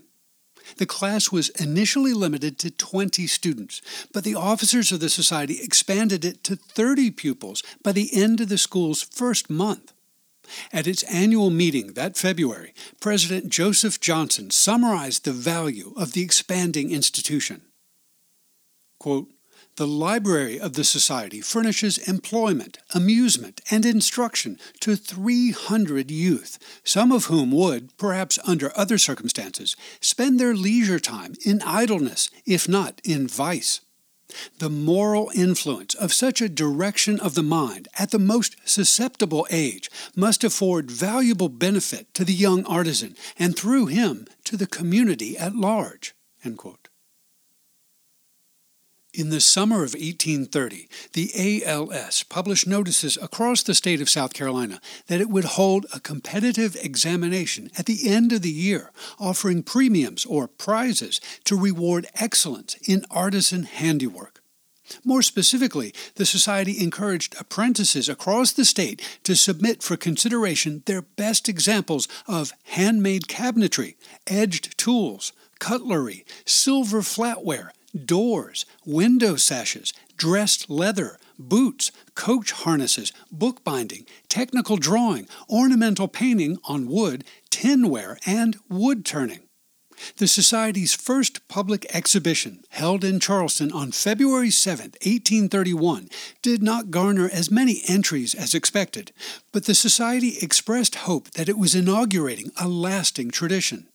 The 0.78 0.86
class 0.86 1.32
was 1.32 1.50
initially 1.50 2.14
limited 2.14 2.58
to 2.60 2.72
20 2.72 3.28
students, 3.28 3.82
but 4.14 4.24
the 4.24 4.36
officers 4.36 4.92
of 4.92 5.00
the 5.00 5.10
society 5.10 5.60
expanded 5.62 6.24
it 6.26 6.44
to 6.46 6.56
30 6.56 7.12
pupils 7.12 7.64
by 7.84 7.92
the 7.92 8.10
end 8.14 8.42
of 8.42 8.50
the 8.50 8.58
school's 8.58 9.02
first 9.02 9.50
month. 9.50 9.94
At 10.72 10.88
its 10.88 11.04
annual 11.04 11.50
meeting 11.50 11.94
that 11.94 12.18
February, 12.18 12.74
President 13.00 13.50
Joseph 13.50 14.00
Johnson 14.00 14.52
summarized 14.52 15.24
the 15.24 15.32
value 15.32 15.94
of 15.96 16.14
the 16.14 16.22
expanding 16.22 16.92
institution. 16.92 17.62
Quote, 19.00 19.33
the 19.76 19.88
library 19.88 20.60
of 20.60 20.74
the 20.74 20.84
Society 20.84 21.42
furnishes 21.42 21.98
employment, 21.98 22.78
amusement, 22.94 23.62
and 23.72 23.86
instruction 23.86 24.60
to 24.82 24.96
300 24.96 26.12
youth, 26.12 26.60
some 26.84 27.12
of 27.12 27.26
whom 27.26 27.52
would, 27.52 27.98
perhaps 27.98 28.38
under 28.46 28.72
other 28.78 28.98
circumstances, 28.98 29.76
spend 30.00 30.40
their 30.40 30.54
leisure 30.54 31.00
time 31.00 31.34
in 31.46 31.62
idleness, 31.64 32.30
if 32.46 32.70
not 32.70 33.02
in 33.04 33.28
vice. 33.28 33.82
The 34.60 34.70
moral 34.70 35.32
influence 35.36 35.96
of 35.96 36.14
such 36.14 36.42
a 36.42 36.50
direction 36.50 37.20
of 37.20 37.36
the 37.36 37.44
mind 37.44 37.88
at 38.00 38.12
the 38.12 38.20
most 38.20 38.56
susceptible 38.66 39.48
age 39.52 39.90
must 40.16 40.44
afford 40.44 40.90
valuable 40.90 41.50
benefit 41.50 42.14
to 42.16 42.24
the 42.24 42.34
young 42.34 42.66
artisan 42.66 43.16
and 43.38 43.56
through 43.56 43.88
him 43.88 44.28
to 44.46 44.58
the 44.58 44.68
community 44.68 45.38
at 45.38 45.56
large. 45.56 46.16
In 49.14 49.30
the 49.30 49.42
summer 49.42 49.84
of 49.84 49.94
1830, 49.94 50.90
the 51.14 51.64
ALS 51.64 52.24
published 52.24 52.66
notices 52.66 53.16
across 53.22 53.62
the 53.62 53.76
state 53.76 54.02
of 54.02 54.10
South 54.10 54.34
Carolina 54.34 54.82
that 55.06 55.22
it 55.22 55.30
would 55.30 55.44
hold 55.44 55.86
a 55.94 56.00
competitive 56.00 56.76
examination 56.82 57.70
at 57.78 57.86
the 57.86 58.10
end 58.10 58.34
of 58.34 58.42
the 58.42 58.50
year, 58.50 58.90
offering 59.20 59.62
premiums 59.62 60.26
or 60.26 60.48
prizes 60.48 61.22
to 61.44 61.56
reward 61.56 62.08
excellence 62.16 62.76
in 62.88 63.06
artisan 63.12 63.66
handiwork. 63.66 64.42
More 65.04 65.22
specifically, 65.22 65.94
the 66.16 66.26
Society 66.26 66.84
encouraged 66.84 67.36
apprentices 67.40 68.10
across 68.10 68.52
the 68.52 68.66
state 68.66 69.00
to 69.26 69.36
submit 69.36 69.84
for 69.84 69.96
consideration 69.96 70.82
their 70.88 71.04
best 71.04 71.48
examples 71.48 72.08
of 72.28 72.52
handmade 72.64 73.28
cabinetry, 73.28 73.94
edged 74.26 74.76
tools, 74.76 75.34
cutlery, 75.60 76.26
silver 76.46 77.02
flatware, 77.02 77.70
doors, 77.94 78.66
window 78.86 79.36
sashes, 79.36 79.94
dressed 80.18 80.70
leather, 80.70 81.18
boots, 81.38 81.92
coach 82.16 82.52
harnesses, 82.52 83.12
bookbinding, 83.32 84.06
technical 84.30 84.78
drawing, 84.78 85.28
ornamental 85.50 86.08
painting 86.08 86.58
on 86.66 86.88
wood, 86.88 87.24
tinware, 87.50 88.18
and 88.26 88.58
wood 88.70 89.06
turning. 89.06 89.42
The 90.18 90.28
Society's 90.28 90.94
first 90.94 91.48
public 91.48 91.86
exhibition, 91.96 92.64
held 92.70 93.04
in 93.04 93.20
Charleston 93.20 93.72
on 93.72 93.92
February 93.92 94.50
7, 94.50 94.86
1831, 95.04 96.10
did 96.42 96.64
not 96.64 96.92
garner 96.92 97.30
as 97.32 97.52
many 97.52 97.82
entries 97.88 98.34
as 98.34 98.54
expected, 98.54 99.12
but 99.52 99.66
the 99.66 99.76
Society 99.76 100.38
expressed 100.42 100.96
hope 100.96 101.32
that 101.32 101.48
it 101.48 101.58
was 101.58 101.76
inaugurating 101.76 102.52
a 102.60 102.68
lasting 102.68 103.32
tradition. 103.32 103.88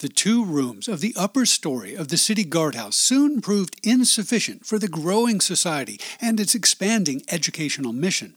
The 0.00 0.08
two 0.08 0.44
rooms 0.44 0.86
of 0.86 1.00
the 1.00 1.12
upper 1.16 1.44
story 1.44 1.96
of 1.96 2.06
the 2.06 2.16
city 2.16 2.44
guardhouse 2.44 2.96
soon 2.96 3.40
proved 3.40 3.80
insufficient 3.82 4.64
for 4.64 4.78
the 4.78 4.86
growing 4.86 5.40
society 5.40 5.98
and 6.20 6.38
its 6.38 6.54
expanding 6.54 7.22
educational 7.28 7.92
mission. 7.92 8.36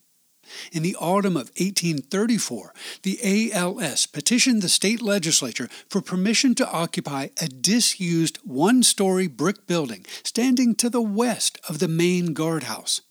In 0.72 0.82
the 0.82 0.96
autumn 0.96 1.38
of 1.38 1.52
1834, 1.60 2.74
the 3.04 3.52
ALS 3.54 4.08
petitioned 4.08 4.64
the 4.64 4.70
state 4.70 5.04
legislature 5.04 5.70
for 5.88 6.02
permission 6.02 6.56
to 6.56 6.72
occupy 6.72 7.28
a 7.40 7.48
disused 7.48 8.40
one 8.44 8.82
story 8.82 9.28
brick 9.28 9.68
building 9.68 10.04
standing 10.24 10.74
to 10.76 10.90
the 10.90 11.00
west 11.00 11.60
of 11.70 11.78
the 11.78 11.88
main 11.88 12.34
guardhouse. 12.34 13.02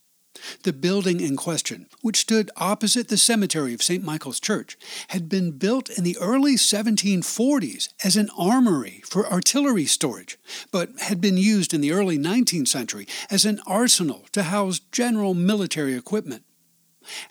The 0.62 0.72
building 0.72 1.20
in 1.20 1.36
question, 1.36 1.86
which 2.02 2.20
stood 2.20 2.50
opposite 2.56 3.08
the 3.08 3.16
cemetery 3.16 3.74
of 3.74 3.82
St. 3.82 4.04
Michael's 4.04 4.40
Church, 4.40 4.76
had 5.08 5.28
been 5.28 5.52
built 5.52 5.88
in 5.90 6.04
the 6.04 6.16
early 6.18 6.54
1740s 6.54 7.88
as 8.04 8.16
an 8.16 8.30
armory 8.36 9.02
for 9.06 9.30
artillery 9.30 9.86
storage, 9.86 10.38
but 10.70 10.90
had 11.00 11.20
been 11.20 11.36
used 11.36 11.74
in 11.74 11.80
the 11.80 11.92
early 11.92 12.18
19th 12.18 12.68
century 12.68 13.06
as 13.30 13.44
an 13.44 13.60
arsenal 13.66 14.26
to 14.32 14.44
house 14.44 14.80
general 14.92 15.34
military 15.34 15.94
equipment. 15.94 16.44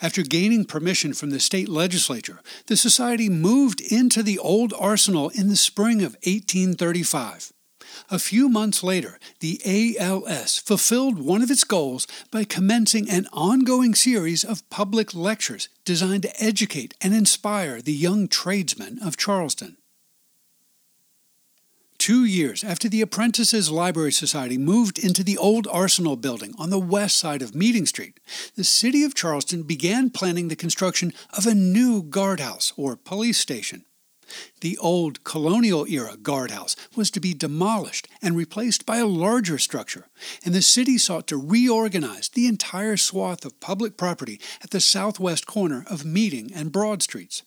After 0.02 0.24
gaining 0.24 0.66
permission 0.66 1.14
from 1.14 1.30
the 1.30 1.40
state 1.40 1.70
legislature, 1.70 2.42
the 2.68 2.76
society 2.76 3.30
moved 3.30 3.82
into 3.82 4.24
the 4.24 4.40
old 4.40 4.74
arsenal 4.78 5.30
in 5.30 5.48
the 5.48 5.56
spring 5.56 6.02
of 6.02 6.14
1835. 6.24 7.54
A 8.10 8.20
few 8.20 8.50
months 8.50 8.84
later, 8.84 9.20
the 9.40 9.62
ALS 9.66 10.58
fulfilled 10.58 11.20
one 11.20 11.42
of 11.42 11.52
its 11.52 11.64
goals 11.64 12.08
by 12.32 12.44
commencing 12.44 13.10
an 13.10 13.28
ongoing 13.32 13.96
series 13.96 14.44
of 14.44 14.68
public 14.70 15.14
lectures 15.14 15.70
designed 15.86 16.24
to 16.24 16.44
educate 16.44 16.94
and 17.02 17.14
inspire 17.14 17.82
the 17.82 17.94
young 17.94 18.28
tradesmen 18.28 19.00
of 19.04 19.18
Charleston. 19.18 19.78
Two 22.00 22.24
years 22.24 22.64
after 22.64 22.88
the 22.88 23.02
Apprentices 23.02 23.70
Library 23.70 24.14
Society 24.14 24.58
moved 24.58 24.98
into 24.98 25.22
the 25.22 25.38
old 25.38 25.68
Arsenal 25.68 26.16
building 26.16 26.56
on 26.58 26.70
the 26.70 26.80
west 26.80 27.18
side 27.18 27.42
of 27.42 27.54
Meeting 27.54 27.86
Street, 27.86 28.22
the 28.56 28.64
city 28.64 29.04
of 29.04 29.14
Charleston 29.14 29.64
began 29.64 30.10
planning 30.10 30.48
the 30.48 30.56
construction 30.56 31.12
of 31.38 31.46
a 31.46 31.54
new 31.54 32.02
guardhouse 32.02 32.72
or 32.78 32.96
police 32.96 33.38
station. 33.38 33.84
The 34.62 34.78
old 34.78 35.24
colonial 35.24 35.86
era 35.88 36.18
guardhouse 36.18 36.76
was 36.96 37.12
to 37.12 37.20
be 37.20 37.34
demolished 37.34 38.08
and 38.22 38.36
replaced 38.36 38.86
by 38.86 38.98
a 38.98 39.06
larger 39.06 39.58
structure, 39.58 40.08
and 40.44 40.54
the 40.54 40.62
city 40.62 40.98
sought 40.98 41.28
to 41.28 41.38
reorganize 41.38 42.30
the 42.30 42.48
entire 42.48 42.98
swath 42.98 43.46
of 43.46 43.60
public 43.60 43.98
property 43.98 44.40
at 44.64 44.72
the 44.72 44.80
southwest 44.80 45.48
corner 45.48 45.86
of 45.88 46.06
Meeting 46.06 46.52
and 46.54 46.72
Broad 46.72 47.02
Streets. 47.02 47.44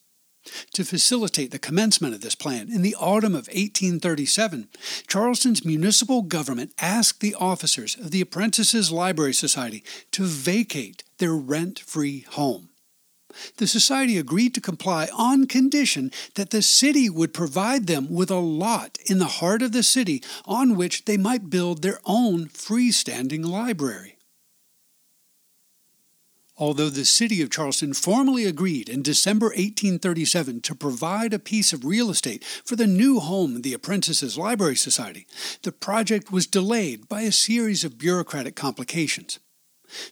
To 0.73 0.85
facilitate 0.85 1.53
the 1.53 1.59
commencement 1.59 2.15
of 2.15 2.21
this 2.21 2.35
plan 2.35 2.69
in 2.69 2.83
the 2.83 2.97
autumn 2.97 3.35
of 3.35 3.47
1837, 3.47 4.69
Charleston's 5.07 5.65
municipal 5.65 6.23
government 6.23 6.73
asked 6.81 7.21
the 7.21 7.37
officers 7.37 7.97
of 7.97 8.11
the 8.11 8.21
Apprentices 8.21 8.91
Library 8.91 9.35
Society 9.35 9.85
to 10.11 10.25
vacate 10.25 11.05
their 11.19 11.35
rent 11.35 11.79
free 11.79 12.21
home. 12.31 12.71
The 13.57 13.67
society 13.67 14.19
agreed 14.19 14.55
to 14.55 14.61
comply 14.61 15.09
on 15.17 15.47
condition 15.47 16.11
that 16.35 16.51
the 16.51 16.63
city 16.63 17.09
would 17.09 17.35
provide 17.35 17.87
them 17.87 18.13
with 18.13 18.31
a 18.31 18.37
lot 18.37 18.99
in 19.07 19.19
the 19.19 19.27
heart 19.27 19.63
of 19.63 19.73
the 19.73 19.83
city 19.83 20.23
on 20.45 20.77
which 20.77 21.05
they 21.05 21.17
might 21.17 21.51
build 21.51 21.83
their 21.83 22.01
own 22.05 22.49
freestanding 22.49 23.45
library. 23.45 24.17
Although 26.57 26.91
the 26.91 27.05
city 27.05 27.43
of 27.43 27.51
Charleston 27.51 27.95
formally 27.95 28.45
agreed 28.45 28.89
in 28.89 29.03
December 29.03 29.47
1837 29.47 30.61
to 30.61 30.75
provide 30.75 31.33
a 31.33 31.39
piece 31.39 31.73
of 31.73 31.85
real 31.85 32.11
estate 32.11 32.45
for 32.65 32.77
the 32.77 32.87
new 32.87 33.19
home 33.19 33.57
of 33.57 33.63
the 33.63 33.75
Apprentices 33.75 34.39
Library 34.39 34.77
Society, 34.77 35.27
the 35.63 35.73
project 35.73 36.31
was 36.31 36.47
delayed 36.47 37.09
by 37.09 37.23
a 37.23 37.33
series 37.33 37.85
of 37.85 37.99
bureaucratic 37.99 38.55
complications. 38.55 39.41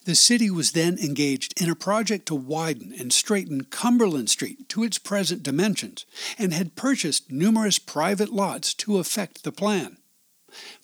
The 0.05 0.15
city 0.15 0.51
was 0.51 0.73
then 0.73 0.99
engaged 0.99 1.61
in 1.61 1.71
a 1.71 1.75
project 1.75 2.27
to 2.27 2.35
widen 2.35 2.95
and 2.99 3.13
straighten 3.13 3.65
Cumberland 3.65 4.31
Street 4.31 4.69
to 4.71 4.85
its 4.85 4.99
present 4.99 5.43
dimensions 5.43 6.07
and 6.39 6.53
had 6.53 6.77
purchased 6.77 7.31
numerous 7.31 7.79
private 7.79 8.33
lots 8.33 8.75
to 8.75 8.99
effect 8.99 9.43
the 9.43 9.53
plan. 9.53 9.97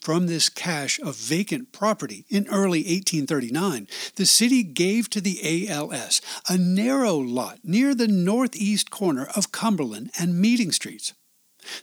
From 0.01 0.27
this 0.27 0.49
cache 0.49 1.01
of 1.01 1.17
vacant 1.17 1.73
property 1.73 2.25
in 2.29 2.47
early 2.49 2.81
1839, 2.81 3.89
the 4.15 4.27
city 4.27 4.63
gave 4.63 5.11
to 5.11 5.21
the 5.21 5.69
ALS 5.69 6.21
a 6.49 6.57
narrow 6.57 7.17
lot 7.17 7.59
near 7.65 7.95
the 7.95 8.09
northeast 8.09 8.91
corner 8.91 9.27
of 9.35 9.53
Cumberland 9.53 10.11
and 10.19 10.41
Meeting 10.41 10.71
Streets. 10.71 11.15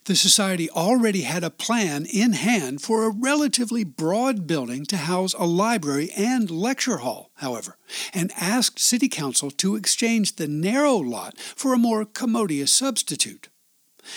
The 0.06 0.16
Society 0.16 0.70
already 0.70 1.22
had 1.22 1.44
a 1.44 1.50
plan 1.50 2.06
in 2.06 2.34
hand 2.34 2.82
for 2.82 3.06
a 3.06 3.10
relatively 3.10 3.84
broad 3.84 4.48
building 4.48 4.86
to 4.86 4.98
house 4.98 5.34
a 5.34 5.46
library 5.46 6.12
and 6.16 6.50
lecture 6.50 6.98
hall, 6.98 7.32
however, 7.36 7.78
and 8.14 8.32
asked 8.40 8.80
City 8.80 9.10
Council 9.10 9.52
to 9.52 9.76
exchange 9.76 10.36
the 10.36 10.48
narrow 10.48 10.96
lot 10.96 11.38
for 11.38 11.74
a 11.74 11.78
more 11.78 12.06
commodious 12.06 12.72
substitute. 12.72 13.50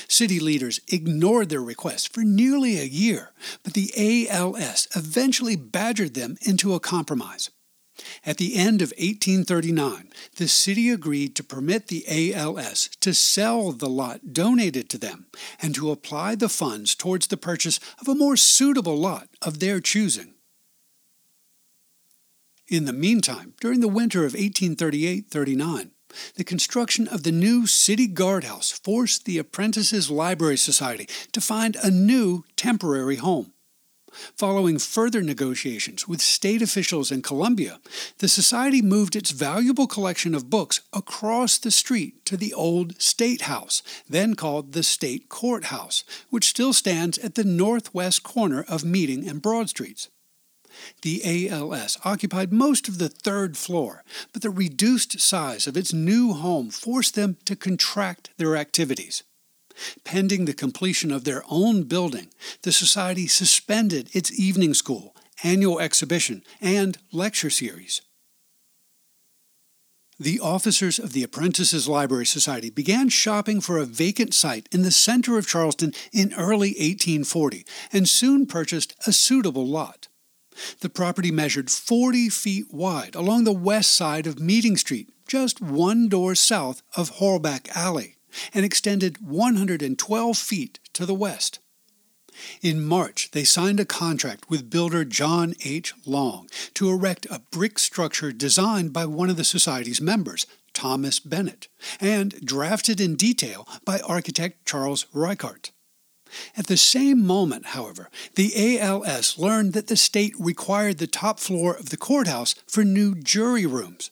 City 0.09 0.41
leaders 0.41 0.81
ignored 0.89 1.49
their 1.49 1.63
request 1.63 2.13
for 2.13 2.23
nearly 2.23 2.79
a 2.79 2.85
year, 2.85 3.33
but 3.63 3.75
the 3.75 3.93
ALS 4.29 4.89
eventually 4.97 5.57
badgered 5.57 6.15
them 6.15 6.37
into 6.43 6.75
a 6.75 6.81
compromise. 6.81 7.51
At 8.25 8.37
the 8.37 8.57
end 8.57 8.83
of 8.83 8.91
1839, 8.99 10.11
the 10.37 10.49
city 10.49 10.91
agreed 10.91 11.35
to 11.37 11.45
permit 11.45 11.89
the 11.89 12.05
ALS 12.35 12.91
to 13.01 13.15
sell 13.15 13.73
the 13.73 13.89
lot 13.89 14.33
donated 14.33 14.89
to 14.91 14.99
them 14.99 15.27
and 15.61 15.75
to 15.75 15.91
apply 15.91 16.35
the 16.35 16.49
funds 16.49 16.95
towards 16.95 17.29
the 17.29 17.37
purchase 17.37 17.81
of 18.01 18.09
a 18.09 18.15
more 18.15 18.37
suitable 18.37 18.97
lot 18.97 19.29
of 19.41 19.61
their 19.61 19.81
choosing. 19.81 20.35
In 22.69 22.85
the 22.85 22.93
meantime, 22.93 23.55
during 23.61 23.81
the 23.81 23.89
winter 23.89 24.21
of 24.21 24.33
1838 24.33 25.29
39, 25.31 25.93
the 26.35 26.45
construction 26.45 27.07
of 27.09 27.23
the 27.23 27.33
new 27.33 27.67
city 27.67 28.07
guardhouse 28.07 28.73
forced 28.73 29.25
the 29.25 29.39
Apprentices 29.39 30.11
Library 30.11 30.57
Society 30.57 31.09
to 31.33 31.41
find 31.41 31.77
a 31.77 31.91
new 31.91 32.45
temporary 32.57 33.17
home. 33.17 33.53
Following 34.37 34.79
further 34.79 35.23
negotiations 35.23 36.09
with 36.09 36.21
state 36.21 36.63
officials 36.63 37.11
in 37.11 37.23
Columbia, 37.23 37.81
the 38.19 38.29
Society 38.29 38.83
moved 38.83 39.17
its 39.17 39.31
valuable 39.31 39.87
collection 39.87 40.35
of 40.35 40.51
books 40.51 40.81
across 40.93 41.59
the 41.59 41.71
street 41.71 42.25
to 42.25 42.37
the 42.37 42.55
old 42.55 43.01
State 43.01 43.43
House, 43.43 43.83
then 44.09 44.35
called 44.35 44.73
the 44.73 44.83
State 44.83 45.29
Courthouse, 45.29 46.05
which 46.31 46.49
still 46.49 46.73
stands 46.73 47.19
at 47.19 47.35
the 47.35 47.45
northwest 47.45 48.23
corner 48.23 48.65
of 48.69 48.85
Meeting 48.85 49.29
and 49.29 49.43
Broad 49.43 49.69
Streets. 49.69 50.09
The 51.03 51.49
ALS 51.49 51.99
occupied 52.05 52.53
most 52.53 52.89
of 52.89 52.99
the 52.99 53.09
third 53.09 53.57
floor, 53.57 54.05
but 54.33 54.43
the 54.43 54.51
reduced 54.51 55.21
size 55.21 55.67
of 55.67 55.77
its 55.77 55.93
new 55.93 56.33
home 56.33 56.71
forced 56.71 57.15
them 57.15 57.37
to 57.47 57.57
contract 57.57 58.31
their 58.37 58.57
activities. 58.57 59.23
Pending 60.05 60.45
the 60.45 60.55
completion 60.55 61.11
of 61.13 61.25
their 61.25 61.43
own 61.49 61.85
building, 61.85 62.29
the 62.63 62.73
Society 62.73 63.27
suspended 63.27 64.09
its 64.13 64.39
evening 64.39 64.75
school, 64.75 65.15
annual 65.43 65.81
exhibition, 65.81 66.43
and 66.61 66.99
lecture 67.13 67.51
series. 67.51 68.03
The 70.19 70.41
officers 70.41 70.99
of 70.99 71.13
the 71.13 71.23
Apprentices 71.23 71.87
Library 71.87 72.25
Society 72.25 72.71
began 72.71 73.11
shopping 73.11 73.61
for 73.61 73.77
a 73.77 73.85
vacant 73.85 74.33
site 74.33 74.67
in 74.73 74.81
the 74.81 74.91
center 74.91 75.37
of 75.37 75.47
Charleston 75.47 75.93
in 76.11 76.33
early 76.33 76.71
1840 76.71 77.67
and 77.93 78.09
soon 78.09 78.47
purchased 78.47 78.95
a 79.07 79.13
suitable 79.13 79.67
lot. 79.67 80.09
The 80.81 80.89
property 80.89 81.31
measured 81.31 81.71
40 81.71 82.31
feet 82.31 82.73
wide 82.73 83.15
along 83.15 83.45
the 83.45 83.53
west 83.53 83.93
side 83.93 84.27
of 84.27 84.41
Meeting 84.41 84.79
Street, 84.79 85.11
just 85.29 85.61
one 85.61 86.09
door 86.09 86.35
south 86.35 86.81
of 86.97 87.17
Horlbeck 87.17 87.69
Alley, 87.77 88.16
and 88.53 88.65
extended 88.65 89.27
112 89.27 90.39
feet 90.39 90.79
to 90.93 91.07
the 91.07 91.15
west. 91.15 91.59
In 92.61 92.85
March, 92.85 93.31
they 93.31 93.45
signed 93.45 93.81
a 93.81 93.85
contract 93.85 94.51
with 94.51 94.71
builder 94.71 95.05
John 95.05 95.55
H. 95.65 95.95
Long 96.05 96.49
to 96.75 96.91
erect 96.91 97.27
a 97.31 97.41
brick 97.51 97.79
structure 97.79 98.33
designed 98.33 98.93
by 98.93 99.07
one 99.07 99.31
of 99.31 99.37
the 99.37 99.45
Society's 99.45 100.01
members, 100.01 100.47
Thomas 100.75 101.19
Bennett, 101.19 101.69
and 102.01 102.39
drafted 102.45 103.01
in 103.01 103.17
detail 103.17 103.67
by 103.85 104.01
architect 104.01 104.67
Charles 104.67 105.07
Reichardt. 105.15 105.73
At 106.57 106.67
the 106.67 106.77
same 106.77 107.25
moment, 107.25 107.67
however, 107.67 108.11
the 108.35 108.79
ALS 108.79 109.39
learned 109.39 109.73
that 109.73 109.87
the 109.87 109.97
state 109.97 110.35
required 110.39 110.99
the 110.99 111.07
top 111.07 111.39
floor 111.39 111.75
of 111.75 111.91
the 111.91 111.97
courthouse 111.97 112.55
for 112.67 112.85
new 112.85 113.15
jury 113.15 113.65
rooms. 113.65 114.11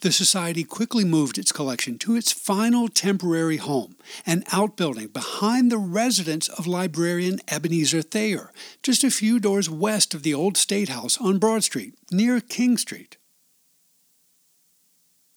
The 0.00 0.12
Society 0.12 0.64
quickly 0.64 1.04
moved 1.04 1.38
its 1.38 1.52
collection 1.52 1.98
to 1.98 2.16
its 2.16 2.32
final 2.32 2.88
temporary 2.88 3.56
home, 3.58 3.96
an 4.24 4.44
outbuilding 4.52 5.08
behind 5.08 5.70
the 5.70 5.78
residence 5.78 6.48
of 6.48 6.66
librarian 6.66 7.40
Ebenezer 7.48 8.02
Thayer, 8.02 8.52
just 8.82 9.04
a 9.04 9.10
few 9.10 9.38
doors 9.38 9.70
west 9.70 10.14
of 10.14 10.22
the 10.22 10.34
old 10.34 10.56
State 10.56 10.88
House 10.88 11.18
on 11.20 11.38
Broad 11.38 11.64
Street, 11.64 11.94
near 12.10 12.40
King 12.40 12.76
Street. 12.76 13.16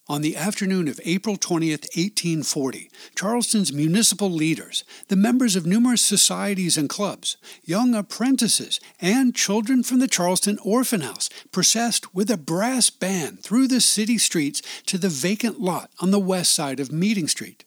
On 0.10 0.24
the 0.24 0.36
afternoon 0.36 0.88
of 0.88 1.00
April 1.06 1.38
20, 1.38 1.70
1840, 1.70 2.90
Charleston's 3.16 3.72
municipal 3.72 4.32
leaders, 4.32 4.84
the 5.08 5.16
members 5.16 5.56
of 5.56 5.68
numerous 5.68 6.02
societies 6.02 6.78
and 6.78 6.90
clubs, 6.90 7.38
young 7.64 7.94
apprentices, 7.94 8.80
and 9.00 9.36
children 9.36 9.84
from 9.84 10.00
the 10.00 10.08
Charleston 10.08 10.58
Orphan 10.64 11.02
House 11.02 11.30
processed 11.52 12.16
with 12.16 12.32
a 12.32 12.38
brass 12.38 12.90
band 12.90 13.44
through 13.44 13.68
the 13.68 13.80
city 13.80 14.18
streets 14.18 14.64
to 14.88 14.98
the 14.98 15.10
vacant 15.10 15.62
lot 15.62 15.92
on 16.00 16.10
the 16.10 16.18
west 16.18 16.56
side 16.56 16.80
of 16.80 16.92
Meeting 16.92 17.28
Street. 17.28 17.64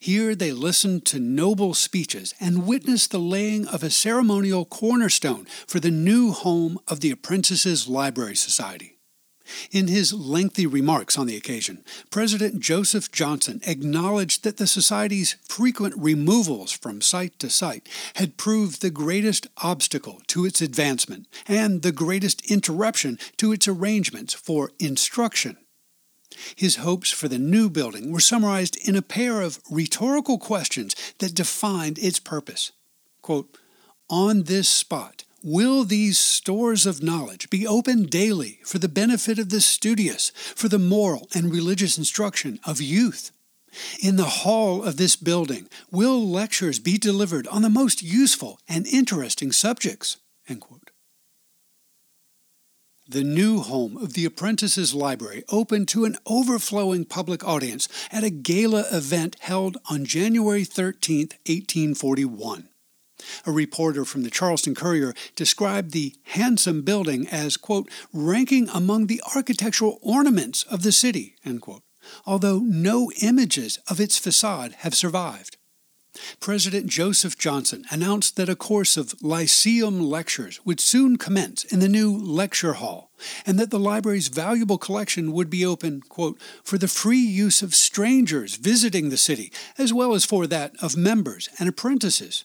Here 0.00 0.34
they 0.34 0.52
listened 0.52 1.04
to 1.06 1.20
noble 1.20 1.74
speeches 1.74 2.34
and 2.40 2.66
witnessed 2.66 3.10
the 3.10 3.20
laying 3.20 3.66
of 3.68 3.82
a 3.82 3.90
ceremonial 3.90 4.64
cornerstone 4.64 5.44
for 5.66 5.80
the 5.80 5.90
new 5.90 6.32
home 6.32 6.78
of 6.88 7.00
the 7.00 7.10
Apprentices 7.10 7.86
Library 7.86 8.36
Society. 8.36 8.97
In 9.70 9.88
his 9.88 10.12
lengthy 10.12 10.66
remarks 10.66 11.18
on 11.18 11.26
the 11.26 11.36
occasion, 11.36 11.84
President 12.10 12.60
Joseph 12.60 13.10
Johnson 13.10 13.60
acknowledged 13.66 14.44
that 14.44 14.56
the 14.56 14.66
Society's 14.66 15.36
frequent 15.48 15.94
removals 15.96 16.72
from 16.72 17.00
site 17.00 17.38
to 17.38 17.50
site 17.50 17.88
had 18.14 18.36
proved 18.36 18.80
the 18.80 18.90
greatest 18.90 19.46
obstacle 19.58 20.20
to 20.28 20.44
its 20.44 20.60
advancement 20.60 21.26
and 21.46 21.82
the 21.82 21.92
greatest 21.92 22.50
interruption 22.50 23.18
to 23.36 23.52
its 23.52 23.68
arrangements 23.68 24.34
for 24.34 24.72
instruction. 24.78 25.56
His 26.54 26.76
hopes 26.76 27.10
for 27.10 27.28
the 27.28 27.38
new 27.38 27.68
building 27.70 28.12
were 28.12 28.20
summarized 28.20 28.76
in 28.86 28.96
a 28.96 29.02
pair 29.02 29.40
of 29.40 29.60
rhetorical 29.70 30.38
questions 30.38 30.94
that 31.18 31.34
defined 31.34 31.98
its 31.98 32.18
purpose. 32.20 32.72
Quote, 33.22 33.56
On 34.08 34.44
this 34.44 34.68
spot, 34.68 35.24
Will 35.42 35.84
these 35.84 36.18
stores 36.18 36.84
of 36.84 37.02
knowledge 37.02 37.48
be 37.48 37.66
open 37.66 38.04
daily 38.04 38.58
for 38.64 38.78
the 38.78 38.88
benefit 38.88 39.38
of 39.38 39.50
the 39.50 39.60
studious, 39.60 40.30
for 40.30 40.68
the 40.68 40.78
moral 40.78 41.28
and 41.34 41.52
religious 41.52 41.96
instruction 41.96 42.58
of 42.64 42.80
youth? 42.80 43.30
In 44.02 44.16
the 44.16 44.24
hall 44.24 44.82
of 44.82 44.96
this 44.96 45.14
building, 45.14 45.68
will 45.90 46.28
lectures 46.28 46.80
be 46.80 46.98
delivered 46.98 47.46
on 47.48 47.62
the 47.62 47.70
most 47.70 48.02
useful 48.02 48.58
and 48.68 48.86
interesting 48.86 49.52
subjects? 49.52 50.16
The 53.10 53.24
new 53.24 53.60
home 53.60 53.96
of 53.96 54.14
the 54.14 54.24
Apprentices 54.24 54.92
Library 54.92 55.44
opened 55.48 55.88
to 55.88 56.04
an 56.04 56.16
overflowing 56.26 57.04
public 57.04 57.46
audience 57.46 57.88
at 58.10 58.24
a 58.24 58.30
gala 58.30 58.84
event 58.92 59.36
held 59.40 59.78
on 59.88 60.04
January 60.04 60.64
13, 60.64 61.28
1841. 61.46 62.68
A 63.44 63.52
reporter 63.52 64.04
from 64.04 64.22
the 64.22 64.30
Charleston 64.30 64.74
Courier 64.74 65.14
described 65.34 65.92
the 65.92 66.14
handsome 66.24 66.82
building 66.82 67.26
as, 67.28 67.56
quote, 67.56 67.90
ranking 68.12 68.68
among 68.68 69.06
the 69.06 69.22
architectural 69.34 69.98
ornaments 70.02 70.62
of 70.64 70.82
the 70.82 70.92
city, 70.92 71.36
end 71.44 71.62
quote, 71.62 71.82
although 72.26 72.58
no 72.58 73.10
images 73.22 73.78
of 73.88 74.00
its 74.00 74.18
facade 74.18 74.72
have 74.78 74.94
survived. 74.94 75.56
President 76.40 76.86
Joseph 76.86 77.38
Johnson 77.38 77.84
announced 77.90 78.36
that 78.36 78.48
a 78.48 78.56
course 78.56 78.96
of 78.96 79.14
Lyceum 79.22 80.00
lectures 80.00 80.60
would 80.64 80.80
soon 80.80 81.16
commence 81.16 81.64
in 81.64 81.80
the 81.80 81.88
new 81.88 82.16
lecture 82.16 82.74
hall, 82.74 83.12
and 83.46 83.58
that 83.58 83.70
the 83.70 83.78
library's 83.78 84.28
valuable 84.28 84.78
collection 84.78 85.32
would 85.32 85.50
be 85.50 85.64
open, 85.64 86.00
quote, 86.00 86.40
for 86.62 86.78
the 86.78 86.88
free 86.88 87.18
use 87.18 87.62
of 87.62 87.74
strangers 87.74 88.56
visiting 88.56 89.10
the 89.10 89.16
city, 89.16 89.52
as 89.76 89.92
well 89.92 90.14
as 90.14 90.24
for 90.24 90.46
that 90.46 90.74
of 90.82 90.96
members 90.96 91.48
and 91.58 91.68
apprentices, 91.68 92.44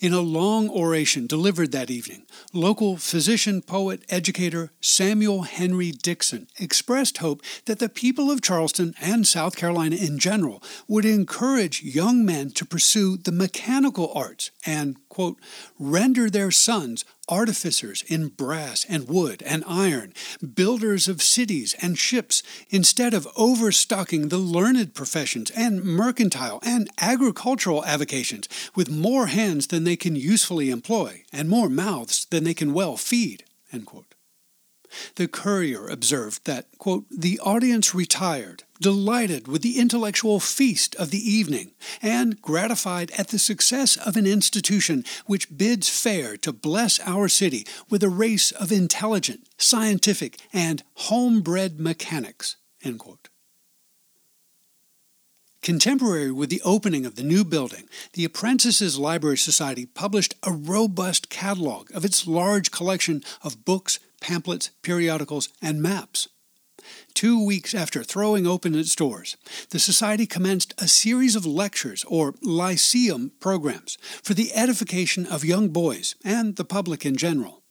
in 0.00 0.12
a 0.12 0.20
long 0.20 0.68
oration 0.68 1.26
delivered 1.26 1.72
that 1.72 1.90
evening, 1.90 2.26
local 2.52 2.96
physician, 2.96 3.62
poet, 3.62 4.02
educator 4.08 4.72
Samuel 4.80 5.42
Henry 5.42 5.90
Dickson 5.90 6.48
expressed 6.58 7.18
hope 7.18 7.42
that 7.64 7.78
the 7.78 7.88
people 7.88 8.30
of 8.30 8.42
Charleston 8.42 8.94
and 9.00 9.26
South 9.26 9.56
Carolina 9.56 9.96
in 9.96 10.18
general 10.18 10.62
would 10.88 11.04
encourage 11.04 11.82
young 11.82 12.24
men 12.24 12.50
to 12.50 12.64
pursue 12.64 13.16
the 13.16 13.32
mechanical 13.32 14.12
arts 14.14 14.50
and, 14.64 14.96
quote, 15.16 15.40
render 15.78 16.28
their 16.28 16.50
sons 16.50 17.02
artificers 17.26 18.04
in 18.06 18.28
brass 18.28 18.84
and 18.86 19.08
wood 19.08 19.42
and 19.46 19.64
iron, 19.66 20.12
builders 20.54 21.08
of 21.08 21.22
cities 21.22 21.74
and 21.80 21.96
ships, 21.98 22.42
instead 22.68 23.14
of 23.14 23.26
overstocking 23.34 24.28
the 24.28 24.36
learned 24.36 24.92
professions 24.92 25.50
and 25.52 25.82
mercantile 25.82 26.60
and 26.62 26.90
agricultural 27.00 27.82
avocations 27.86 28.46
with 28.74 28.90
more 28.90 29.28
hands 29.28 29.68
than 29.68 29.84
they 29.84 29.96
can 29.96 30.16
usefully 30.16 30.68
employ 30.68 31.24
and 31.32 31.48
more 31.48 31.70
mouths 31.70 32.26
than 32.28 32.44
they 32.44 32.52
can 32.52 32.74
well 32.74 32.98
feed. 32.98 33.42
The 35.14 35.28
courier 35.28 35.88
observed 35.88 36.44
that, 36.44 36.66
quote, 36.76 37.06
the 37.10 37.40
audience 37.40 37.94
retired, 37.94 38.64
delighted 38.80 39.48
with 39.48 39.62
the 39.62 39.78
intellectual 39.78 40.40
feast 40.40 40.94
of 40.96 41.10
the 41.10 41.18
evening, 41.18 41.72
and 42.02 42.40
gratified 42.42 43.10
at 43.12 43.28
the 43.28 43.38
success 43.38 43.96
of 43.96 44.16
an 44.16 44.26
institution 44.26 45.04
which 45.26 45.56
bids 45.56 45.88
fair 45.88 46.36
to 46.36 46.52
bless 46.52 47.00
our 47.00 47.28
city 47.28 47.66
with 47.88 48.02
a 48.02 48.08
race 48.08 48.52
of 48.52 48.72
intelligent, 48.72 49.48
scientific, 49.58 50.38
and 50.52 50.82
homebred 50.94 51.80
mechanics. 51.80 52.56
Contemporary 55.62 56.30
with 56.30 56.48
the 56.48 56.62
opening 56.64 57.04
of 57.04 57.16
the 57.16 57.24
new 57.24 57.44
building, 57.44 57.88
the 58.12 58.24
Apprentices 58.24 59.00
Library 59.00 59.36
Society 59.36 59.84
published 59.84 60.34
a 60.44 60.52
robust 60.52 61.28
catalog 61.28 61.90
of 61.92 62.04
its 62.04 62.28
large 62.28 62.70
collection 62.70 63.22
of 63.42 63.64
books, 63.64 63.98
pamphlets, 64.20 64.70
periodicals, 64.82 65.48
and 65.60 65.82
maps. 65.82 66.28
Two 67.16 67.42
weeks 67.42 67.74
after 67.74 68.04
throwing 68.04 68.46
open 68.46 68.74
its 68.74 68.94
doors, 68.94 69.38
the 69.70 69.78
Society 69.78 70.26
commenced 70.26 70.74
a 70.76 70.86
series 70.86 71.34
of 71.34 71.46
lectures 71.46 72.04
or 72.08 72.34
lyceum 72.42 73.32
programs 73.40 73.96
for 74.22 74.34
the 74.34 74.52
edification 74.52 75.24
of 75.24 75.42
young 75.42 75.70
boys 75.70 76.14
and 76.22 76.56
the 76.56 76.64
public 76.64 77.06
in 77.06 77.16
general. 77.16 77.62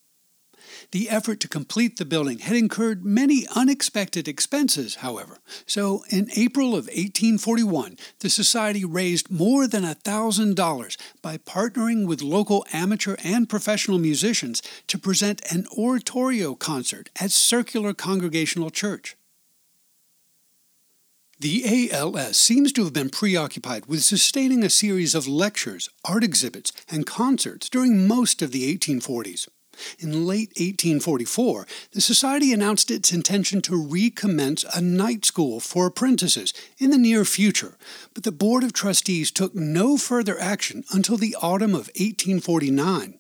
The 0.89 1.11
effort 1.11 1.39
to 1.41 1.47
complete 1.47 1.97
the 1.97 2.05
building 2.05 2.39
had 2.39 2.55
incurred 2.55 3.05
many 3.05 3.45
unexpected 3.55 4.27
expenses, 4.27 4.95
however, 4.95 5.37
so 5.67 6.03
in 6.09 6.27
April 6.35 6.69
of 6.69 6.87
1841 6.87 7.97
the 8.21 8.31
Society 8.31 8.83
raised 8.83 9.29
more 9.29 9.67
than 9.67 9.83
$1,000 9.83 10.97
by 11.21 11.37
partnering 11.37 12.07
with 12.07 12.23
local 12.23 12.65
amateur 12.73 13.15
and 13.23 13.47
professional 13.47 13.99
musicians 13.99 14.63
to 14.87 14.97
present 14.97 15.43
an 15.53 15.67
oratorio 15.77 16.55
concert 16.55 17.11
at 17.21 17.29
Circular 17.29 17.93
Congregational 17.93 18.71
Church. 18.71 19.15
The 21.37 21.91
ALS 21.91 22.37
seems 22.37 22.71
to 22.71 22.85
have 22.85 22.93
been 22.93 23.09
preoccupied 23.09 23.87
with 23.87 24.05
sustaining 24.05 24.63
a 24.63 24.69
series 24.69 25.13
of 25.13 25.27
lectures, 25.27 25.89
art 26.05 26.23
exhibits, 26.23 26.71
and 26.89 27.05
concerts 27.05 27.67
during 27.67 28.07
most 28.07 28.41
of 28.41 28.53
the 28.53 28.73
1840s. 28.77 29.49
In 29.99 30.25
late 30.25 30.53
1844, 30.55 31.67
the 31.91 31.99
Society 31.99 32.53
announced 32.53 32.89
its 32.89 33.11
intention 33.11 33.61
to 33.63 33.75
recommence 33.75 34.63
a 34.73 34.79
night 34.79 35.25
school 35.25 35.59
for 35.59 35.87
apprentices 35.87 36.53
in 36.77 36.91
the 36.91 36.97
near 36.97 37.25
future, 37.25 37.77
but 38.13 38.23
the 38.23 38.31
Board 38.31 38.63
of 38.63 38.71
Trustees 38.71 39.29
took 39.29 39.53
no 39.53 39.97
further 39.97 40.39
action 40.39 40.85
until 40.93 41.17
the 41.17 41.35
autumn 41.41 41.71
of 41.71 41.89
1849. 41.97 43.19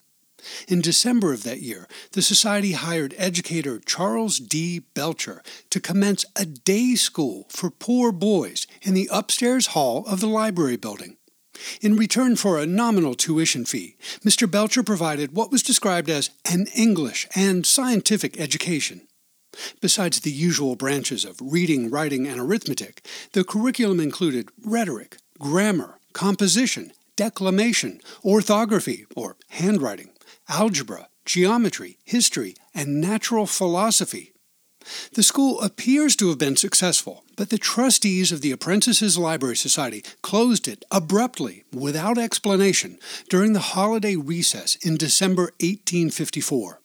In 0.67 0.81
December 0.81 1.33
of 1.33 1.43
that 1.43 1.61
year, 1.61 1.87
the 2.11 2.21
Society 2.21 2.73
hired 2.73 3.15
educator 3.17 3.79
Charles 3.79 4.39
D. 4.39 4.79
Belcher 4.93 5.41
to 5.69 5.79
commence 5.79 6.25
a 6.35 6.45
day 6.45 6.95
school 6.95 7.47
for 7.49 7.69
poor 7.69 8.11
boys 8.11 8.67
in 8.81 8.93
the 8.93 9.09
upstairs 9.11 9.67
hall 9.67 10.05
of 10.07 10.19
the 10.19 10.27
library 10.27 10.77
building. 10.77 11.17
In 11.81 11.95
return 11.95 12.35
for 12.35 12.59
a 12.59 12.65
nominal 12.65 13.15
tuition 13.15 13.65
fee, 13.65 13.95
Mr. 14.25 14.49
Belcher 14.49 14.83
provided 14.83 15.33
what 15.35 15.51
was 15.51 15.63
described 15.63 16.09
as 16.09 16.29
an 16.43 16.67
English 16.75 17.27
and 17.35 17.65
scientific 17.65 18.39
education. 18.39 19.07
Besides 19.79 20.19
the 20.19 20.31
usual 20.31 20.75
branches 20.75 21.23
of 21.23 21.39
reading, 21.41 21.89
writing, 21.89 22.27
and 22.27 22.39
arithmetic, 22.39 23.05
the 23.31 23.43
curriculum 23.45 23.99
included 23.99 24.49
rhetoric, 24.61 25.17
grammar, 25.39 25.99
composition, 26.13 26.91
declamation, 27.15 28.01
orthography, 28.23 29.05
or 29.15 29.37
handwriting, 29.49 30.11
algebra, 30.49 31.09
geometry, 31.25 31.97
history, 32.03 32.55
and 32.73 33.01
natural 33.01 33.45
philosophy. 33.45 34.33
The 35.13 35.23
school 35.23 35.61
appears 35.61 36.15
to 36.17 36.29
have 36.29 36.37
been 36.37 36.55
successful, 36.57 37.23
but 37.35 37.49
the 37.49 37.57
trustees 37.57 38.31
of 38.31 38.41
the 38.41 38.51
Apprentices 38.51 39.17
Library 39.17 39.55
Society 39.55 40.03
closed 40.21 40.67
it 40.67 40.85
abruptly, 40.91 41.63
without 41.73 42.17
explanation, 42.17 42.99
during 43.29 43.53
the 43.53 43.59
holiday 43.59 44.15
recess 44.15 44.75
in 44.75 44.97
December 44.97 45.53
1854. 45.59 46.81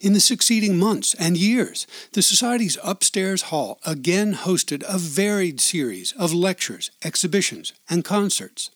In 0.00 0.12
the 0.12 0.20
succeeding 0.20 0.78
months 0.78 1.14
and 1.14 1.36
years, 1.36 1.86
the 2.12 2.22
Society's 2.22 2.78
upstairs 2.84 3.42
hall 3.42 3.80
again 3.84 4.34
hosted 4.34 4.84
a 4.86 4.98
varied 4.98 5.60
series 5.60 6.12
of 6.12 6.32
lectures, 6.32 6.92
exhibitions, 7.02 7.72
and 7.90 8.04
concerts. 8.04 8.70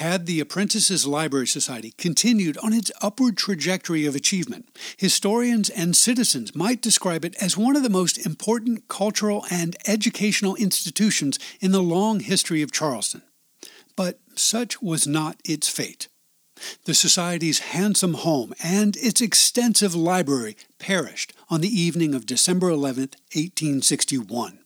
Had 0.00 0.24
the 0.24 0.40
Apprentices 0.40 1.06
Library 1.06 1.46
Society 1.46 1.92
continued 1.98 2.56
on 2.62 2.72
its 2.72 2.90
upward 3.02 3.36
trajectory 3.36 4.06
of 4.06 4.16
achievement, 4.16 4.66
historians 4.96 5.68
and 5.68 5.94
citizens 5.94 6.54
might 6.54 6.80
describe 6.80 7.22
it 7.22 7.34
as 7.34 7.58
one 7.58 7.76
of 7.76 7.82
the 7.82 7.90
most 7.90 8.16
important 8.24 8.88
cultural 8.88 9.44
and 9.50 9.76
educational 9.86 10.56
institutions 10.56 11.38
in 11.60 11.72
the 11.72 11.82
long 11.82 12.20
history 12.20 12.62
of 12.62 12.72
Charleston. 12.72 13.20
But 13.94 14.20
such 14.34 14.80
was 14.80 15.06
not 15.06 15.36
its 15.44 15.68
fate. 15.68 16.08
The 16.86 16.94
Society's 16.94 17.58
handsome 17.58 18.14
home 18.14 18.54
and 18.64 18.96
its 18.96 19.20
extensive 19.20 19.94
library 19.94 20.56
perished 20.78 21.34
on 21.50 21.60
the 21.60 21.68
evening 21.68 22.14
of 22.14 22.24
December 22.24 22.70
11, 22.70 23.10
1861. 23.34 24.59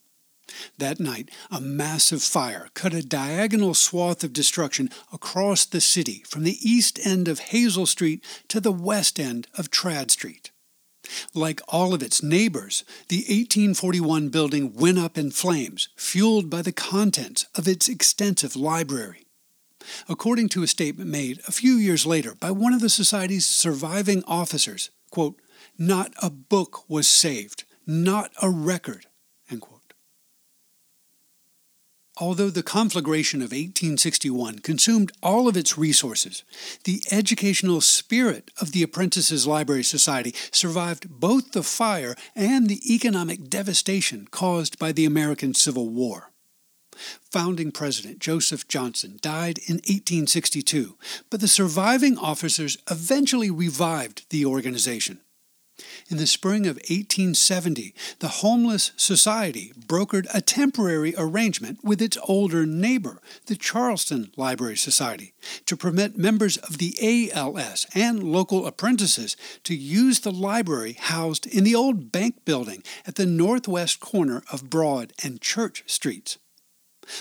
That 0.78 1.00
night, 1.00 1.30
a 1.50 1.60
massive 1.60 2.22
fire 2.22 2.68
cut 2.74 2.92
a 2.92 3.02
diagonal 3.02 3.74
swath 3.74 4.22
of 4.24 4.32
destruction 4.32 4.90
across 5.12 5.64
the 5.64 5.80
city 5.80 6.22
from 6.28 6.44
the 6.44 6.58
east 6.60 6.98
end 7.04 7.28
of 7.28 7.40
Hasell 7.40 7.86
Street 7.86 8.24
to 8.48 8.60
the 8.60 8.72
west 8.72 9.18
end 9.18 9.48
of 9.56 9.70
Tradd 9.70 10.10
Street. 10.10 10.50
Like 11.34 11.60
all 11.68 11.92
of 11.92 12.02
its 12.02 12.22
neighbors, 12.22 12.84
the 13.08 13.18
1841 13.18 14.28
building 14.28 14.72
went 14.74 14.98
up 14.98 15.18
in 15.18 15.30
flames, 15.30 15.88
fueled 15.96 16.48
by 16.48 16.62
the 16.62 16.72
contents 16.72 17.46
of 17.54 17.68
its 17.68 17.88
extensive 17.88 18.56
library. 18.56 19.26
According 20.08 20.48
to 20.50 20.62
a 20.62 20.66
statement 20.66 21.10
made 21.10 21.40
a 21.46 21.52
few 21.52 21.74
years 21.74 22.06
later 22.06 22.34
by 22.34 22.50
one 22.50 22.72
of 22.72 22.80
the 22.80 22.88
Society's 22.88 23.44
surviving 23.44 24.24
officers, 24.26 24.90
quote, 25.10 25.40
not 25.78 26.12
a 26.22 26.30
book 26.30 26.88
was 26.88 27.06
saved, 27.06 27.64
not 27.86 28.30
a 28.40 28.48
record, 28.48 29.06
Although 32.16 32.50
the 32.50 32.62
conflagration 32.62 33.40
of 33.40 33.50
1861 33.50 34.60
consumed 34.60 35.10
all 35.20 35.48
of 35.48 35.56
its 35.56 35.76
resources, 35.76 36.44
the 36.84 37.02
educational 37.10 37.80
spirit 37.80 38.52
of 38.60 38.70
the 38.70 38.84
Apprentices 38.84 39.48
Library 39.48 39.82
Society 39.82 40.32
survived 40.52 41.08
both 41.10 41.50
the 41.50 41.64
fire 41.64 42.14
and 42.36 42.68
the 42.68 42.94
economic 42.94 43.50
devastation 43.50 44.28
caused 44.30 44.78
by 44.78 44.92
the 44.92 45.04
American 45.04 45.54
Civil 45.54 45.88
War. 45.88 46.30
Founding 47.32 47.72
President 47.72 48.20
Joseph 48.20 48.68
Johnson 48.68 49.18
died 49.20 49.58
in 49.66 49.76
1862, 49.76 50.96
but 51.30 51.40
the 51.40 51.48
surviving 51.48 52.16
officers 52.16 52.78
eventually 52.88 53.50
revived 53.50 54.24
the 54.30 54.46
organization. 54.46 55.18
In 56.08 56.18
the 56.18 56.26
spring 56.26 56.66
of 56.66 56.76
1870, 56.76 57.94
the 58.20 58.28
Homeless 58.28 58.92
Society 58.96 59.72
brokered 59.76 60.26
a 60.32 60.40
temporary 60.40 61.14
arrangement 61.16 61.82
with 61.82 62.00
its 62.00 62.18
older 62.28 62.64
neighbor, 62.66 63.20
the 63.46 63.56
Charleston 63.56 64.30
Library 64.36 64.76
Society, 64.76 65.32
to 65.66 65.76
permit 65.76 66.18
members 66.18 66.58
of 66.58 66.78
the 66.78 67.30
ALS 67.32 67.86
and 67.94 68.22
local 68.22 68.66
apprentices 68.66 69.36
to 69.64 69.74
use 69.74 70.20
the 70.20 70.32
library 70.32 70.92
housed 70.92 71.46
in 71.46 71.64
the 71.64 71.74
old 71.74 72.12
bank 72.12 72.44
building 72.44 72.82
at 73.06 73.16
the 73.16 73.26
northwest 73.26 73.98
corner 73.98 74.42
of 74.52 74.70
Broad 74.70 75.12
and 75.22 75.40
Church 75.40 75.82
Streets. 75.86 76.38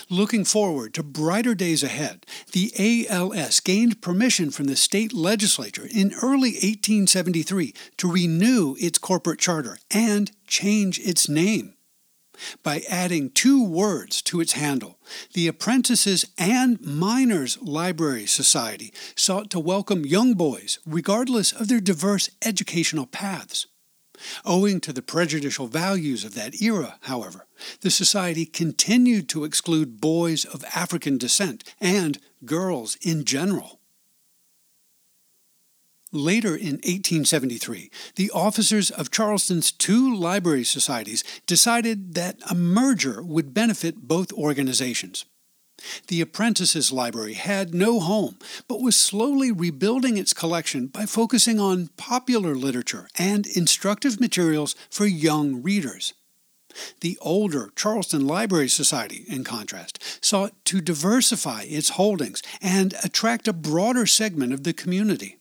Looking 0.08 0.44
forward 0.44 0.94
to 0.94 1.02
brighter 1.02 1.54
days 1.54 1.82
ahead, 1.82 2.26
the 2.52 2.72
ALS 3.08 3.60
gained 3.60 4.02
permission 4.02 4.50
from 4.50 4.66
the 4.66 4.76
state 4.76 5.12
legislature 5.12 5.88
in 5.90 6.14
early 6.22 6.52
1873 6.52 7.74
to 7.98 8.10
renew 8.10 8.76
its 8.78 8.98
corporate 8.98 9.38
charter 9.38 9.78
and 9.90 10.30
change 10.46 10.98
its 11.00 11.28
name. 11.28 11.74
By 12.62 12.82
adding 12.88 13.30
two 13.30 13.64
words 13.64 14.20
to 14.22 14.40
its 14.40 14.54
handle, 14.54 14.98
the 15.34 15.46
Apprentices 15.46 16.24
and 16.36 16.80
Minors 16.80 17.58
Library 17.62 18.26
Society 18.26 18.92
sought 19.14 19.50
to 19.50 19.60
welcome 19.60 20.04
young 20.04 20.34
boys 20.34 20.78
regardless 20.84 21.52
of 21.52 21.68
their 21.68 21.80
diverse 21.80 22.30
educational 22.44 23.06
paths. 23.06 23.66
Owing 24.44 24.80
to 24.80 24.92
the 24.92 25.02
prejudicial 25.02 25.66
values 25.66 26.24
of 26.24 26.34
that 26.34 26.60
era, 26.60 26.98
however, 27.02 27.46
the 27.80 27.90
Society 27.90 28.46
continued 28.46 29.28
to 29.30 29.44
exclude 29.44 30.00
boys 30.00 30.44
of 30.44 30.64
African 30.74 31.18
descent 31.18 31.64
and 31.80 32.18
girls 32.44 32.96
in 33.02 33.24
general. 33.24 33.80
Later 36.12 36.54
in 36.54 36.74
1873, 36.84 37.90
the 38.14 38.30
officers 38.30 38.88
of 38.88 39.10
Charleston's 39.10 39.72
two 39.72 40.14
library 40.14 40.62
societies 40.62 41.24
decided 41.44 42.14
that 42.14 42.38
a 42.48 42.54
merger 42.54 43.20
would 43.20 43.52
benefit 43.52 44.06
both 44.06 44.32
organizations. 44.32 45.24
The 46.08 46.20
Apprentices 46.20 46.92
Library 46.92 47.34
had 47.34 47.74
no 47.74 48.00
home, 48.00 48.38
but 48.68 48.80
was 48.80 48.96
slowly 48.96 49.52
rebuilding 49.52 50.16
its 50.16 50.32
collection 50.32 50.86
by 50.86 51.06
focusing 51.06 51.58
on 51.58 51.88
popular 51.96 52.54
literature 52.54 53.08
and 53.18 53.46
instructive 53.46 54.20
materials 54.20 54.74
for 54.90 55.06
young 55.06 55.62
readers. 55.62 56.14
The 57.00 57.18
older 57.20 57.70
Charleston 57.76 58.26
Library 58.26 58.68
Society, 58.68 59.24
in 59.28 59.44
contrast, 59.44 60.02
sought 60.24 60.52
to 60.66 60.80
diversify 60.80 61.62
its 61.62 61.90
holdings 61.90 62.42
and 62.60 62.94
attract 63.04 63.46
a 63.46 63.52
broader 63.52 64.06
segment 64.06 64.52
of 64.52 64.64
the 64.64 64.72
community. 64.72 65.38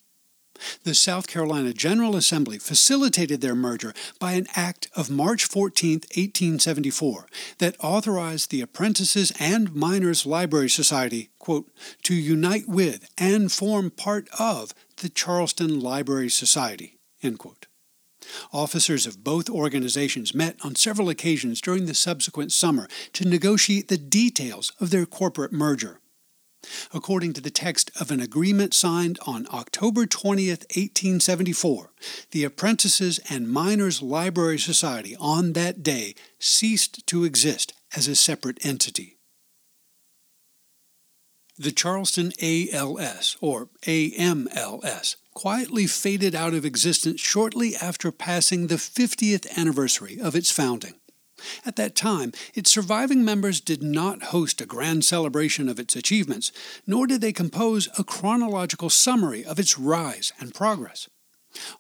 The 0.84 0.94
South 0.94 1.28
Carolina 1.28 1.74
General 1.74 2.16
Assembly 2.16 2.58
facilitated 2.58 3.42
their 3.42 3.56
merger 3.56 3.94
by 4.20 4.34
an 4.34 4.48
act 4.56 4.88
of 4.96 5.10
March 5.10 5.46
14, 5.46 5.94
1874, 5.94 7.28
that 7.60 7.76
authorized 7.80 8.50
the 8.50 8.62
Apprentices 8.62 9.32
and 9.40 9.74
Minors 9.76 10.26
Library 10.26 10.70
Society, 10.70 11.30
quote, 11.40 11.70
to 12.04 12.14
unite 12.14 12.68
with 12.68 13.10
and 13.18 13.52
form 13.52 13.90
part 13.92 14.28
of 14.40 14.74
the 14.98 15.10
Charleston 15.10 15.80
Library 15.80 16.30
Society, 16.30 16.98
end 17.22 17.40
quote. 17.40 17.68
Officers 18.52 19.06
of 19.06 19.24
both 19.24 19.50
organizations 19.50 20.34
met 20.34 20.56
on 20.64 20.76
several 20.76 21.10
occasions 21.10 21.62
during 21.62 21.86
the 21.86 21.94
subsequent 21.94 22.52
summer 22.52 22.88
to 23.14 23.28
negotiate 23.28 23.88
the 23.88 23.98
details 23.98 24.72
of 24.80 24.92
their 24.92 25.06
corporate 25.06 25.52
merger. 25.52 26.00
According 26.94 27.34
to 27.34 27.42
the 27.42 27.50
text 27.50 27.92
of 28.00 28.12
an 28.12 28.20
agreement 28.20 28.74
signed 28.74 29.20
on 29.26 29.48
October 29.52 30.06
20, 30.06 30.50
1874, 30.50 31.92
the 32.32 32.44
Apprentices 32.44 33.20
and 33.30 33.50
Minors 33.50 34.02
Library 34.02 34.60
Society 34.60 35.16
on 35.20 35.54
that 35.54 35.84
day 35.84 36.16
ceased 36.40 37.06
to 37.08 37.24
exist 37.24 37.74
as 37.96 38.08
a 38.08 38.16
separate 38.16 38.66
entity. 38.66 39.18
The 41.58 41.72
Charleston 41.72 42.32
ALS, 42.42 43.38
or 43.40 43.70
AMLS, 43.86 45.16
quietly 45.36 45.86
faded 45.86 46.34
out 46.34 46.54
of 46.54 46.66
existence 46.66 47.22
shortly 47.22 47.76
after 47.76 48.12
passing 48.12 48.68
the 48.68 48.76
50th 48.76 49.46
anniversary 49.56 50.20
of 50.20 50.36
its 50.36 50.52
founding. 50.52 50.96
At 51.66 51.76
that 51.78 51.96
time, 51.96 52.32
its 52.54 52.72
surviving 52.72 53.24
members 53.24 53.62
did 53.62 53.84
not 53.84 54.24
host 54.24 54.62
a 54.62 54.66
grand 54.66 55.06
celebration 55.06 55.70
of 55.70 55.80
its 55.80 55.96
achievements, 55.96 56.52
nor 56.88 57.08
did 57.08 57.22
they 57.22 57.34
compose 57.34 57.88
a 57.98 58.04
chronological 58.04 58.90
summary 58.90 59.44
of 59.46 59.60
its 59.60 59.78
rise 59.78 60.32
and 60.40 60.54
progress. 60.54 61.10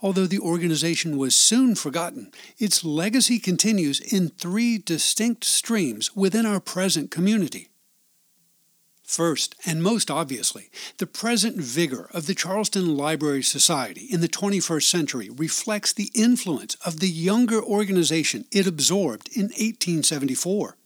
Although 0.02 0.28
the 0.28 0.40
organization 0.40 1.18
was 1.18 1.36
soon 1.36 1.76
forgotten, 1.76 2.32
its 2.60 2.84
legacy 2.84 3.40
continues 3.40 4.00
in 4.00 4.30
three 4.30 4.78
distinct 4.78 5.44
streams 5.44 6.16
within 6.16 6.46
our 6.46 6.60
present 6.60 7.10
community. 7.10 7.70
First, 9.04 9.56
and 9.66 9.84
most 9.84 10.10
obviously, 10.10 10.70
the 10.98 11.06
present 11.06 11.58
vigor 11.58 12.10
of 12.14 12.26
the 12.26 12.34
Charleston 12.34 12.96
Library 12.96 13.44
Society 13.44 14.06
in 14.10 14.22
the 14.22 14.30
21st 14.30 14.84
century 14.84 15.30
reflects 15.30 15.92
the 15.92 16.10
influence 16.16 16.76
of 16.86 17.00
the 17.00 17.10
younger 17.10 17.62
organization 17.62 18.46
it 18.52 18.66
absorbed 18.66 19.30
in 19.36 19.48
1874. 19.48 20.78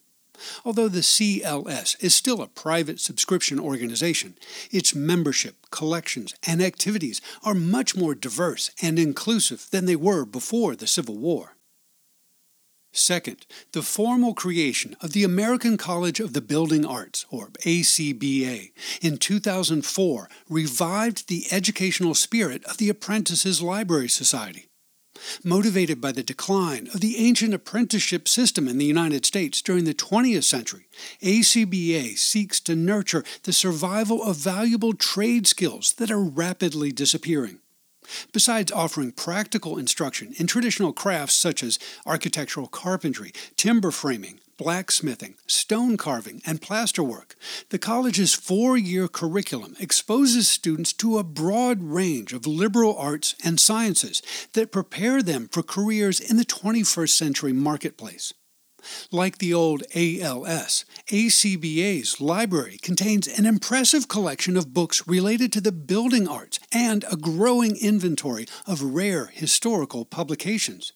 Although 0.65 0.89
the 0.89 0.99
CLS 0.99 1.95
is 2.03 2.15
still 2.15 2.41
a 2.41 2.47
private 2.47 2.99
subscription 2.99 3.59
organization, 3.59 4.35
its 4.71 4.93
membership, 4.93 5.55
collections, 5.71 6.33
and 6.45 6.61
activities 6.61 7.21
are 7.43 7.55
much 7.55 7.95
more 7.95 8.15
diverse 8.15 8.71
and 8.81 8.99
inclusive 8.99 9.67
than 9.71 9.85
they 9.85 9.95
were 9.95 10.25
before 10.25 10.75
the 10.75 10.87
Civil 10.87 11.17
War. 11.17 11.56
Second, 12.97 13.45
the 13.73 13.83
formal 13.83 14.33
creation 14.33 14.97
of 15.01 15.13
the 15.13 15.23
American 15.23 15.77
College 15.77 16.19
of 16.19 16.33
the 16.33 16.41
Building 16.41 16.83
Arts, 16.83 17.27
or 17.29 17.49
ACBA, 17.63 18.71
in 19.01 19.17
2004 19.17 20.29
revived 20.49 21.27
the 21.27 21.45
educational 21.51 22.15
spirit 22.15 22.63
of 22.65 22.77
the 22.77 22.89
Apprentices 22.89 23.61
Library 23.61 24.09
Society. 24.09 24.67
Motivated 25.43 26.01
by 26.01 26.11
the 26.11 26.23
decline 26.23 26.87
of 26.93 27.01
the 27.01 27.17
ancient 27.17 27.53
apprenticeship 27.53 28.27
system 28.27 28.67
in 28.67 28.79
the 28.79 28.85
United 28.85 29.25
States 29.25 29.61
during 29.61 29.85
the 29.85 29.93
20th 29.93 30.43
century, 30.43 30.87
ACBA 31.21 32.17
seeks 32.17 32.59
to 32.61 32.75
nurture 32.75 33.23
the 33.43 33.53
survival 33.53 34.23
of 34.23 34.37
valuable 34.37 34.93
trade 34.93 35.45
skills 35.45 35.93
that 35.93 36.11
are 36.11 36.21
rapidly 36.21 36.91
disappearing. 36.91 37.59
Besides 38.31 38.71
offering 38.71 39.11
practical 39.11 39.77
instruction 39.77 40.33
in 40.37 40.47
traditional 40.47 40.93
crafts 40.93 41.35
such 41.35 41.63
as 41.63 41.79
architectural 42.05 42.67
carpentry, 42.67 43.31
timber 43.55 43.91
framing, 43.91 44.39
blacksmithing, 44.57 45.35
stone 45.45 45.97
carving, 45.97 46.41
and 46.45 46.61
plasterwork, 46.61 47.35
the 47.69 47.79
college's 47.79 48.33
four 48.33 48.77
year 48.77 49.07
curriculum 49.07 49.75
exposes 49.79 50.49
students 50.49 50.93
to 50.93 51.17
a 51.17 51.23
broad 51.23 51.81
range 51.83 52.33
of 52.33 52.47
liberal 52.47 52.97
arts 52.97 53.35
and 53.43 53.59
sciences 53.59 54.21
that 54.53 54.71
prepare 54.71 55.21
them 55.21 55.47
for 55.47 55.63
careers 55.63 56.19
in 56.19 56.37
the 56.37 56.45
21st 56.45 57.09
century 57.09 57.53
marketplace. 57.53 58.33
Like 59.11 59.37
the 59.37 59.53
old 59.53 59.83
ALS, 59.95 60.85
ACBA's 61.11 62.21
library 62.21 62.77
contains 62.81 63.27
an 63.27 63.45
impressive 63.45 64.07
collection 64.07 64.57
of 64.57 64.73
books 64.73 65.07
related 65.07 65.51
to 65.53 65.61
the 65.61 65.71
building 65.71 66.27
arts 66.27 66.59
and 66.71 67.05
a 67.11 67.15
growing 67.15 67.75
inventory 67.77 68.47
of 68.65 68.81
rare 68.81 69.27
historical 69.27 70.05
publications. 70.05 70.93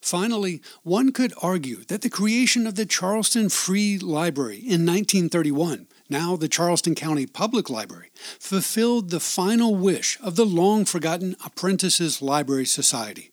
Finally, 0.00 0.62
one 0.82 1.12
could 1.12 1.34
argue 1.42 1.84
that 1.84 2.02
the 2.02 2.10
creation 2.10 2.66
of 2.66 2.76
the 2.76 2.86
Charleston 2.86 3.48
Free 3.48 3.98
Library 3.98 4.58
in 4.58 4.86
1931, 4.86 5.88
now 6.08 6.36
the 6.36 6.48
Charleston 6.48 6.94
County 6.94 7.26
Public 7.26 7.68
Library, 7.68 8.10
fulfilled 8.38 9.10
the 9.10 9.20
final 9.20 9.74
wish 9.74 10.16
of 10.22 10.36
the 10.36 10.46
long 10.46 10.84
forgotten 10.84 11.36
Apprentices 11.44 12.22
Library 12.22 12.64
Society. 12.64 13.32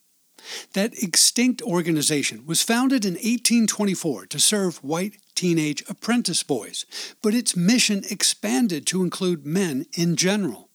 That 0.73 1.01
extinct 1.01 1.61
organization 1.61 2.45
was 2.45 2.61
founded 2.61 3.05
in 3.05 3.13
1824 3.13 4.27
to 4.27 4.39
serve 4.39 4.83
white 4.83 5.17
teenage 5.35 5.83
apprentice 5.89 6.43
boys, 6.43 6.85
but 7.21 7.33
its 7.33 7.55
mission 7.55 8.03
expanded 8.09 8.85
to 8.87 9.03
include 9.03 9.45
men 9.45 9.85
in 9.93 10.15
general. 10.15 10.69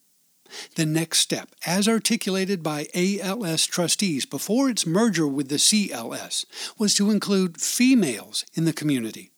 The 0.74 0.86
next 0.86 1.18
step, 1.18 1.50
as 1.64 1.88
articulated 1.88 2.62
by 2.62 2.88
ALS 2.94 3.66
trustees 3.66 4.26
before 4.26 4.68
its 4.68 4.86
merger 4.86 5.26
with 5.26 5.48
the 5.48 5.56
CLS, 5.56 6.44
was 6.78 6.94
to 6.94 7.10
include 7.10 7.60
females 7.60 8.44
in 8.54 8.64
the 8.64 8.72
community. 8.72 9.30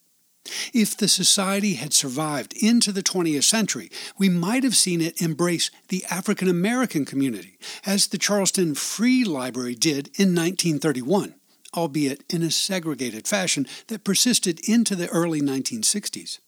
If 0.72 0.96
the 0.96 1.08
society 1.08 1.74
had 1.74 1.92
survived 1.92 2.52
into 2.54 2.92
the 2.92 3.02
20th 3.02 3.44
century, 3.44 3.90
we 4.18 4.28
might 4.28 4.64
have 4.64 4.76
seen 4.76 5.00
it 5.00 5.22
embrace 5.22 5.70
the 5.88 6.04
African 6.10 6.48
American 6.48 7.04
community, 7.04 7.58
as 7.86 8.08
the 8.08 8.18
Charleston 8.18 8.74
Free 8.74 9.24
Library 9.24 9.74
did 9.74 10.08
in 10.18 10.34
1931, 10.34 11.34
albeit 11.74 12.24
in 12.28 12.42
a 12.42 12.50
segregated 12.50 13.28
fashion 13.28 13.66
that 13.86 14.04
persisted 14.04 14.60
into 14.68 14.96
the 14.96 15.08
early 15.08 15.40
1960s. 15.40 16.38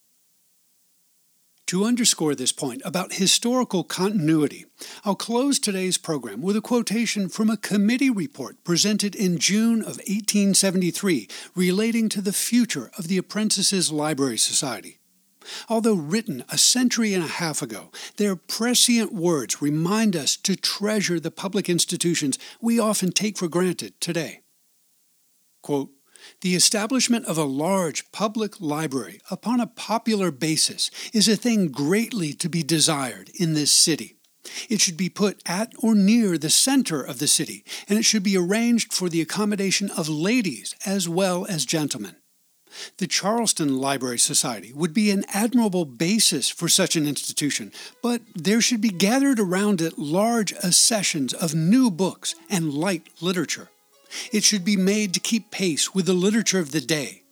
To 1.68 1.84
underscore 1.84 2.34
this 2.34 2.52
point 2.52 2.82
about 2.84 3.14
historical 3.14 3.84
continuity, 3.84 4.66
I'll 5.02 5.14
close 5.14 5.58
today's 5.58 5.96
program 5.96 6.42
with 6.42 6.56
a 6.56 6.60
quotation 6.60 7.30
from 7.30 7.48
a 7.48 7.56
committee 7.56 8.10
report 8.10 8.62
presented 8.64 9.14
in 9.14 9.38
June 9.38 9.80
of 9.80 9.96
1873 9.96 11.26
relating 11.54 12.10
to 12.10 12.20
the 12.20 12.34
future 12.34 12.90
of 12.98 13.08
the 13.08 13.16
Apprentices 13.16 13.90
Library 13.90 14.36
Society. 14.36 14.98
Although 15.66 15.94
written 15.94 16.44
a 16.50 16.58
century 16.58 17.14
and 17.14 17.24
a 17.24 17.28
half 17.28 17.62
ago, 17.62 17.90
their 18.18 18.36
prescient 18.36 19.14
words 19.14 19.62
remind 19.62 20.14
us 20.14 20.36
to 20.36 20.56
treasure 20.56 21.18
the 21.18 21.30
public 21.30 21.70
institutions 21.70 22.38
we 22.60 22.78
often 22.78 23.10
take 23.10 23.38
for 23.38 23.48
granted 23.48 23.98
today. 24.02 24.40
Quote, 25.62 25.90
the 26.44 26.54
establishment 26.54 27.24
of 27.24 27.38
a 27.38 27.44
large 27.44 28.12
public 28.12 28.60
library 28.60 29.18
upon 29.30 29.60
a 29.60 29.66
popular 29.66 30.30
basis 30.30 30.90
is 31.14 31.26
a 31.26 31.36
thing 31.36 31.68
greatly 31.68 32.34
to 32.34 32.50
be 32.50 32.62
desired 32.62 33.30
in 33.40 33.54
this 33.54 33.72
city. 33.72 34.16
It 34.68 34.78
should 34.78 34.98
be 34.98 35.08
put 35.08 35.42
at 35.46 35.72
or 35.78 35.94
near 35.94 36.36
the 36.36 36.50
center 36.50 37.02
of 37.02 37.18
the 37.18 37.28
city, 37.28 37.64
and 37.88 37.98
it 37.98 38.04
should 38.04 38.22
be 38.22 38.36
arranged 38.36 38.92
for 38.92 39.08
the 39.08 39.22
accommodation 39.22 39.88
of 39.96 40.06
ladies 40.10 40.74
as 40.84 41.08
well 41.08 41.46
as 41.48 41.64
gentlemen. 41.64 42.16
The 42.98 43.06
Charleston 43.06 43.78
Library 43.78 44.18
Society 44.18 44.70
would 44.74 44.92
be 44.92 45.10
an 45.10 45.24
admirable 45.32 45.86
basis 45.86 46.50
for 46.50 46.68
such 46.68 46.94
an 46.94 47.06
institution, 47.06 47.72
but 48.02 48.20
there 48.34 48.60
should 48.60 48.82
be 48.82 48.90
gathered 48.90 49.40
around 49.40 49.80
it 49.80 49.98
large 49.98 50.52
accessions 50.52 51.32
of 51.32 51.54
new 51.54 51.90
books 51.90 52.34
and 52.50 52.74
light 52.74 53.08
literature. 53.22 53.70
It 54.32 54.44
should 54.44 54.64
be 54.64 54.76
made 54.76 55.14
to 55.14 55.20
keep 55.20 55.50
pace 55.50 55.94
with 55.94 56.06
the 56.06 56.12
literature 56.12 56.58
of 56.58 56.72
the 56.72 56.80
day. 56.80 57.22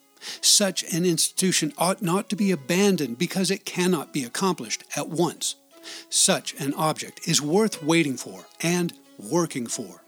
Such 0.41 0.85
an 0.93 1.05
institution 1.05 1.73
ought 1.79 2.03
not 2.03 2.29
to 2.31 2.37
be 2.37 2.51
abandoned 2.51 3.19
because 3.19 3.51
it 3.51 3.65
cannot 3.65 4.13
be 4.13 4.25
accomplished 4.25 4.85
at 4.97 5.09
once. 5.09 5.57
Such 6.09 6.55
an 6.61 6.75
object 6.75 7.27
is 7.27 7.43
worth 7.43 7.83
waiting 7.83 8.17
for 8.17 8.47
and 8.63 8.93
working 9.19 9.67
for. 9.67 10.03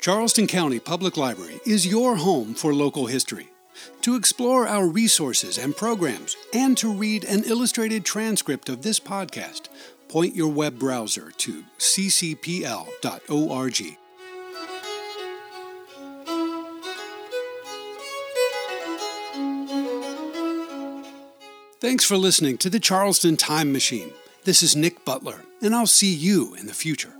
Charleston 0.00 0.46
County 0.46 0.78
Public 0.78 1.16
Library 1.16 1.60
is 1.66 1.84
your 1.84 2.14
home 2.14 2.54
for 2.54 2.72
local 2.72 3.06
history 3.06 3.48
to 4.02 4.14
explore 4.14 4.66
our 4.66 4.86
resources 4.86 5.58
and 5.58 5.76
programs, 5.76 6.36
and 6.52 6.76
to 6.78 6.92
read 6.92 7.24
an 7.24 7.44
illustrated 7.44 8.04
transcript 8.04 8.68
of 8.68 8.82
this 8.82 9.00
podcast, 9.00 9.68
point 10.08 10.34
your 10.34 10.52
web 10.52 10.78
browser 10.78 11.30
to 11.32 11.64
ccpl.org. 11.78 12.96
Thanks 21.78 22.04
for 22.04 22.16
listening 22.16 22.58
to 22.58 22.70
the 22.70 22.80
Charleston 22.80 23.36
Time 23.36 23.72
Machine. 23.72 24.12
This 24.44 24.62
is 24.62 24.74
Nick 24.74 25.04
Butler, 25.04 25.42
and 25.60 25.74
I'll 25.74 25.86
see 25.86 26.12
you 26.12 26.54
in 26.54 26.66
the 26.66 26.74
future. 26.74 27.12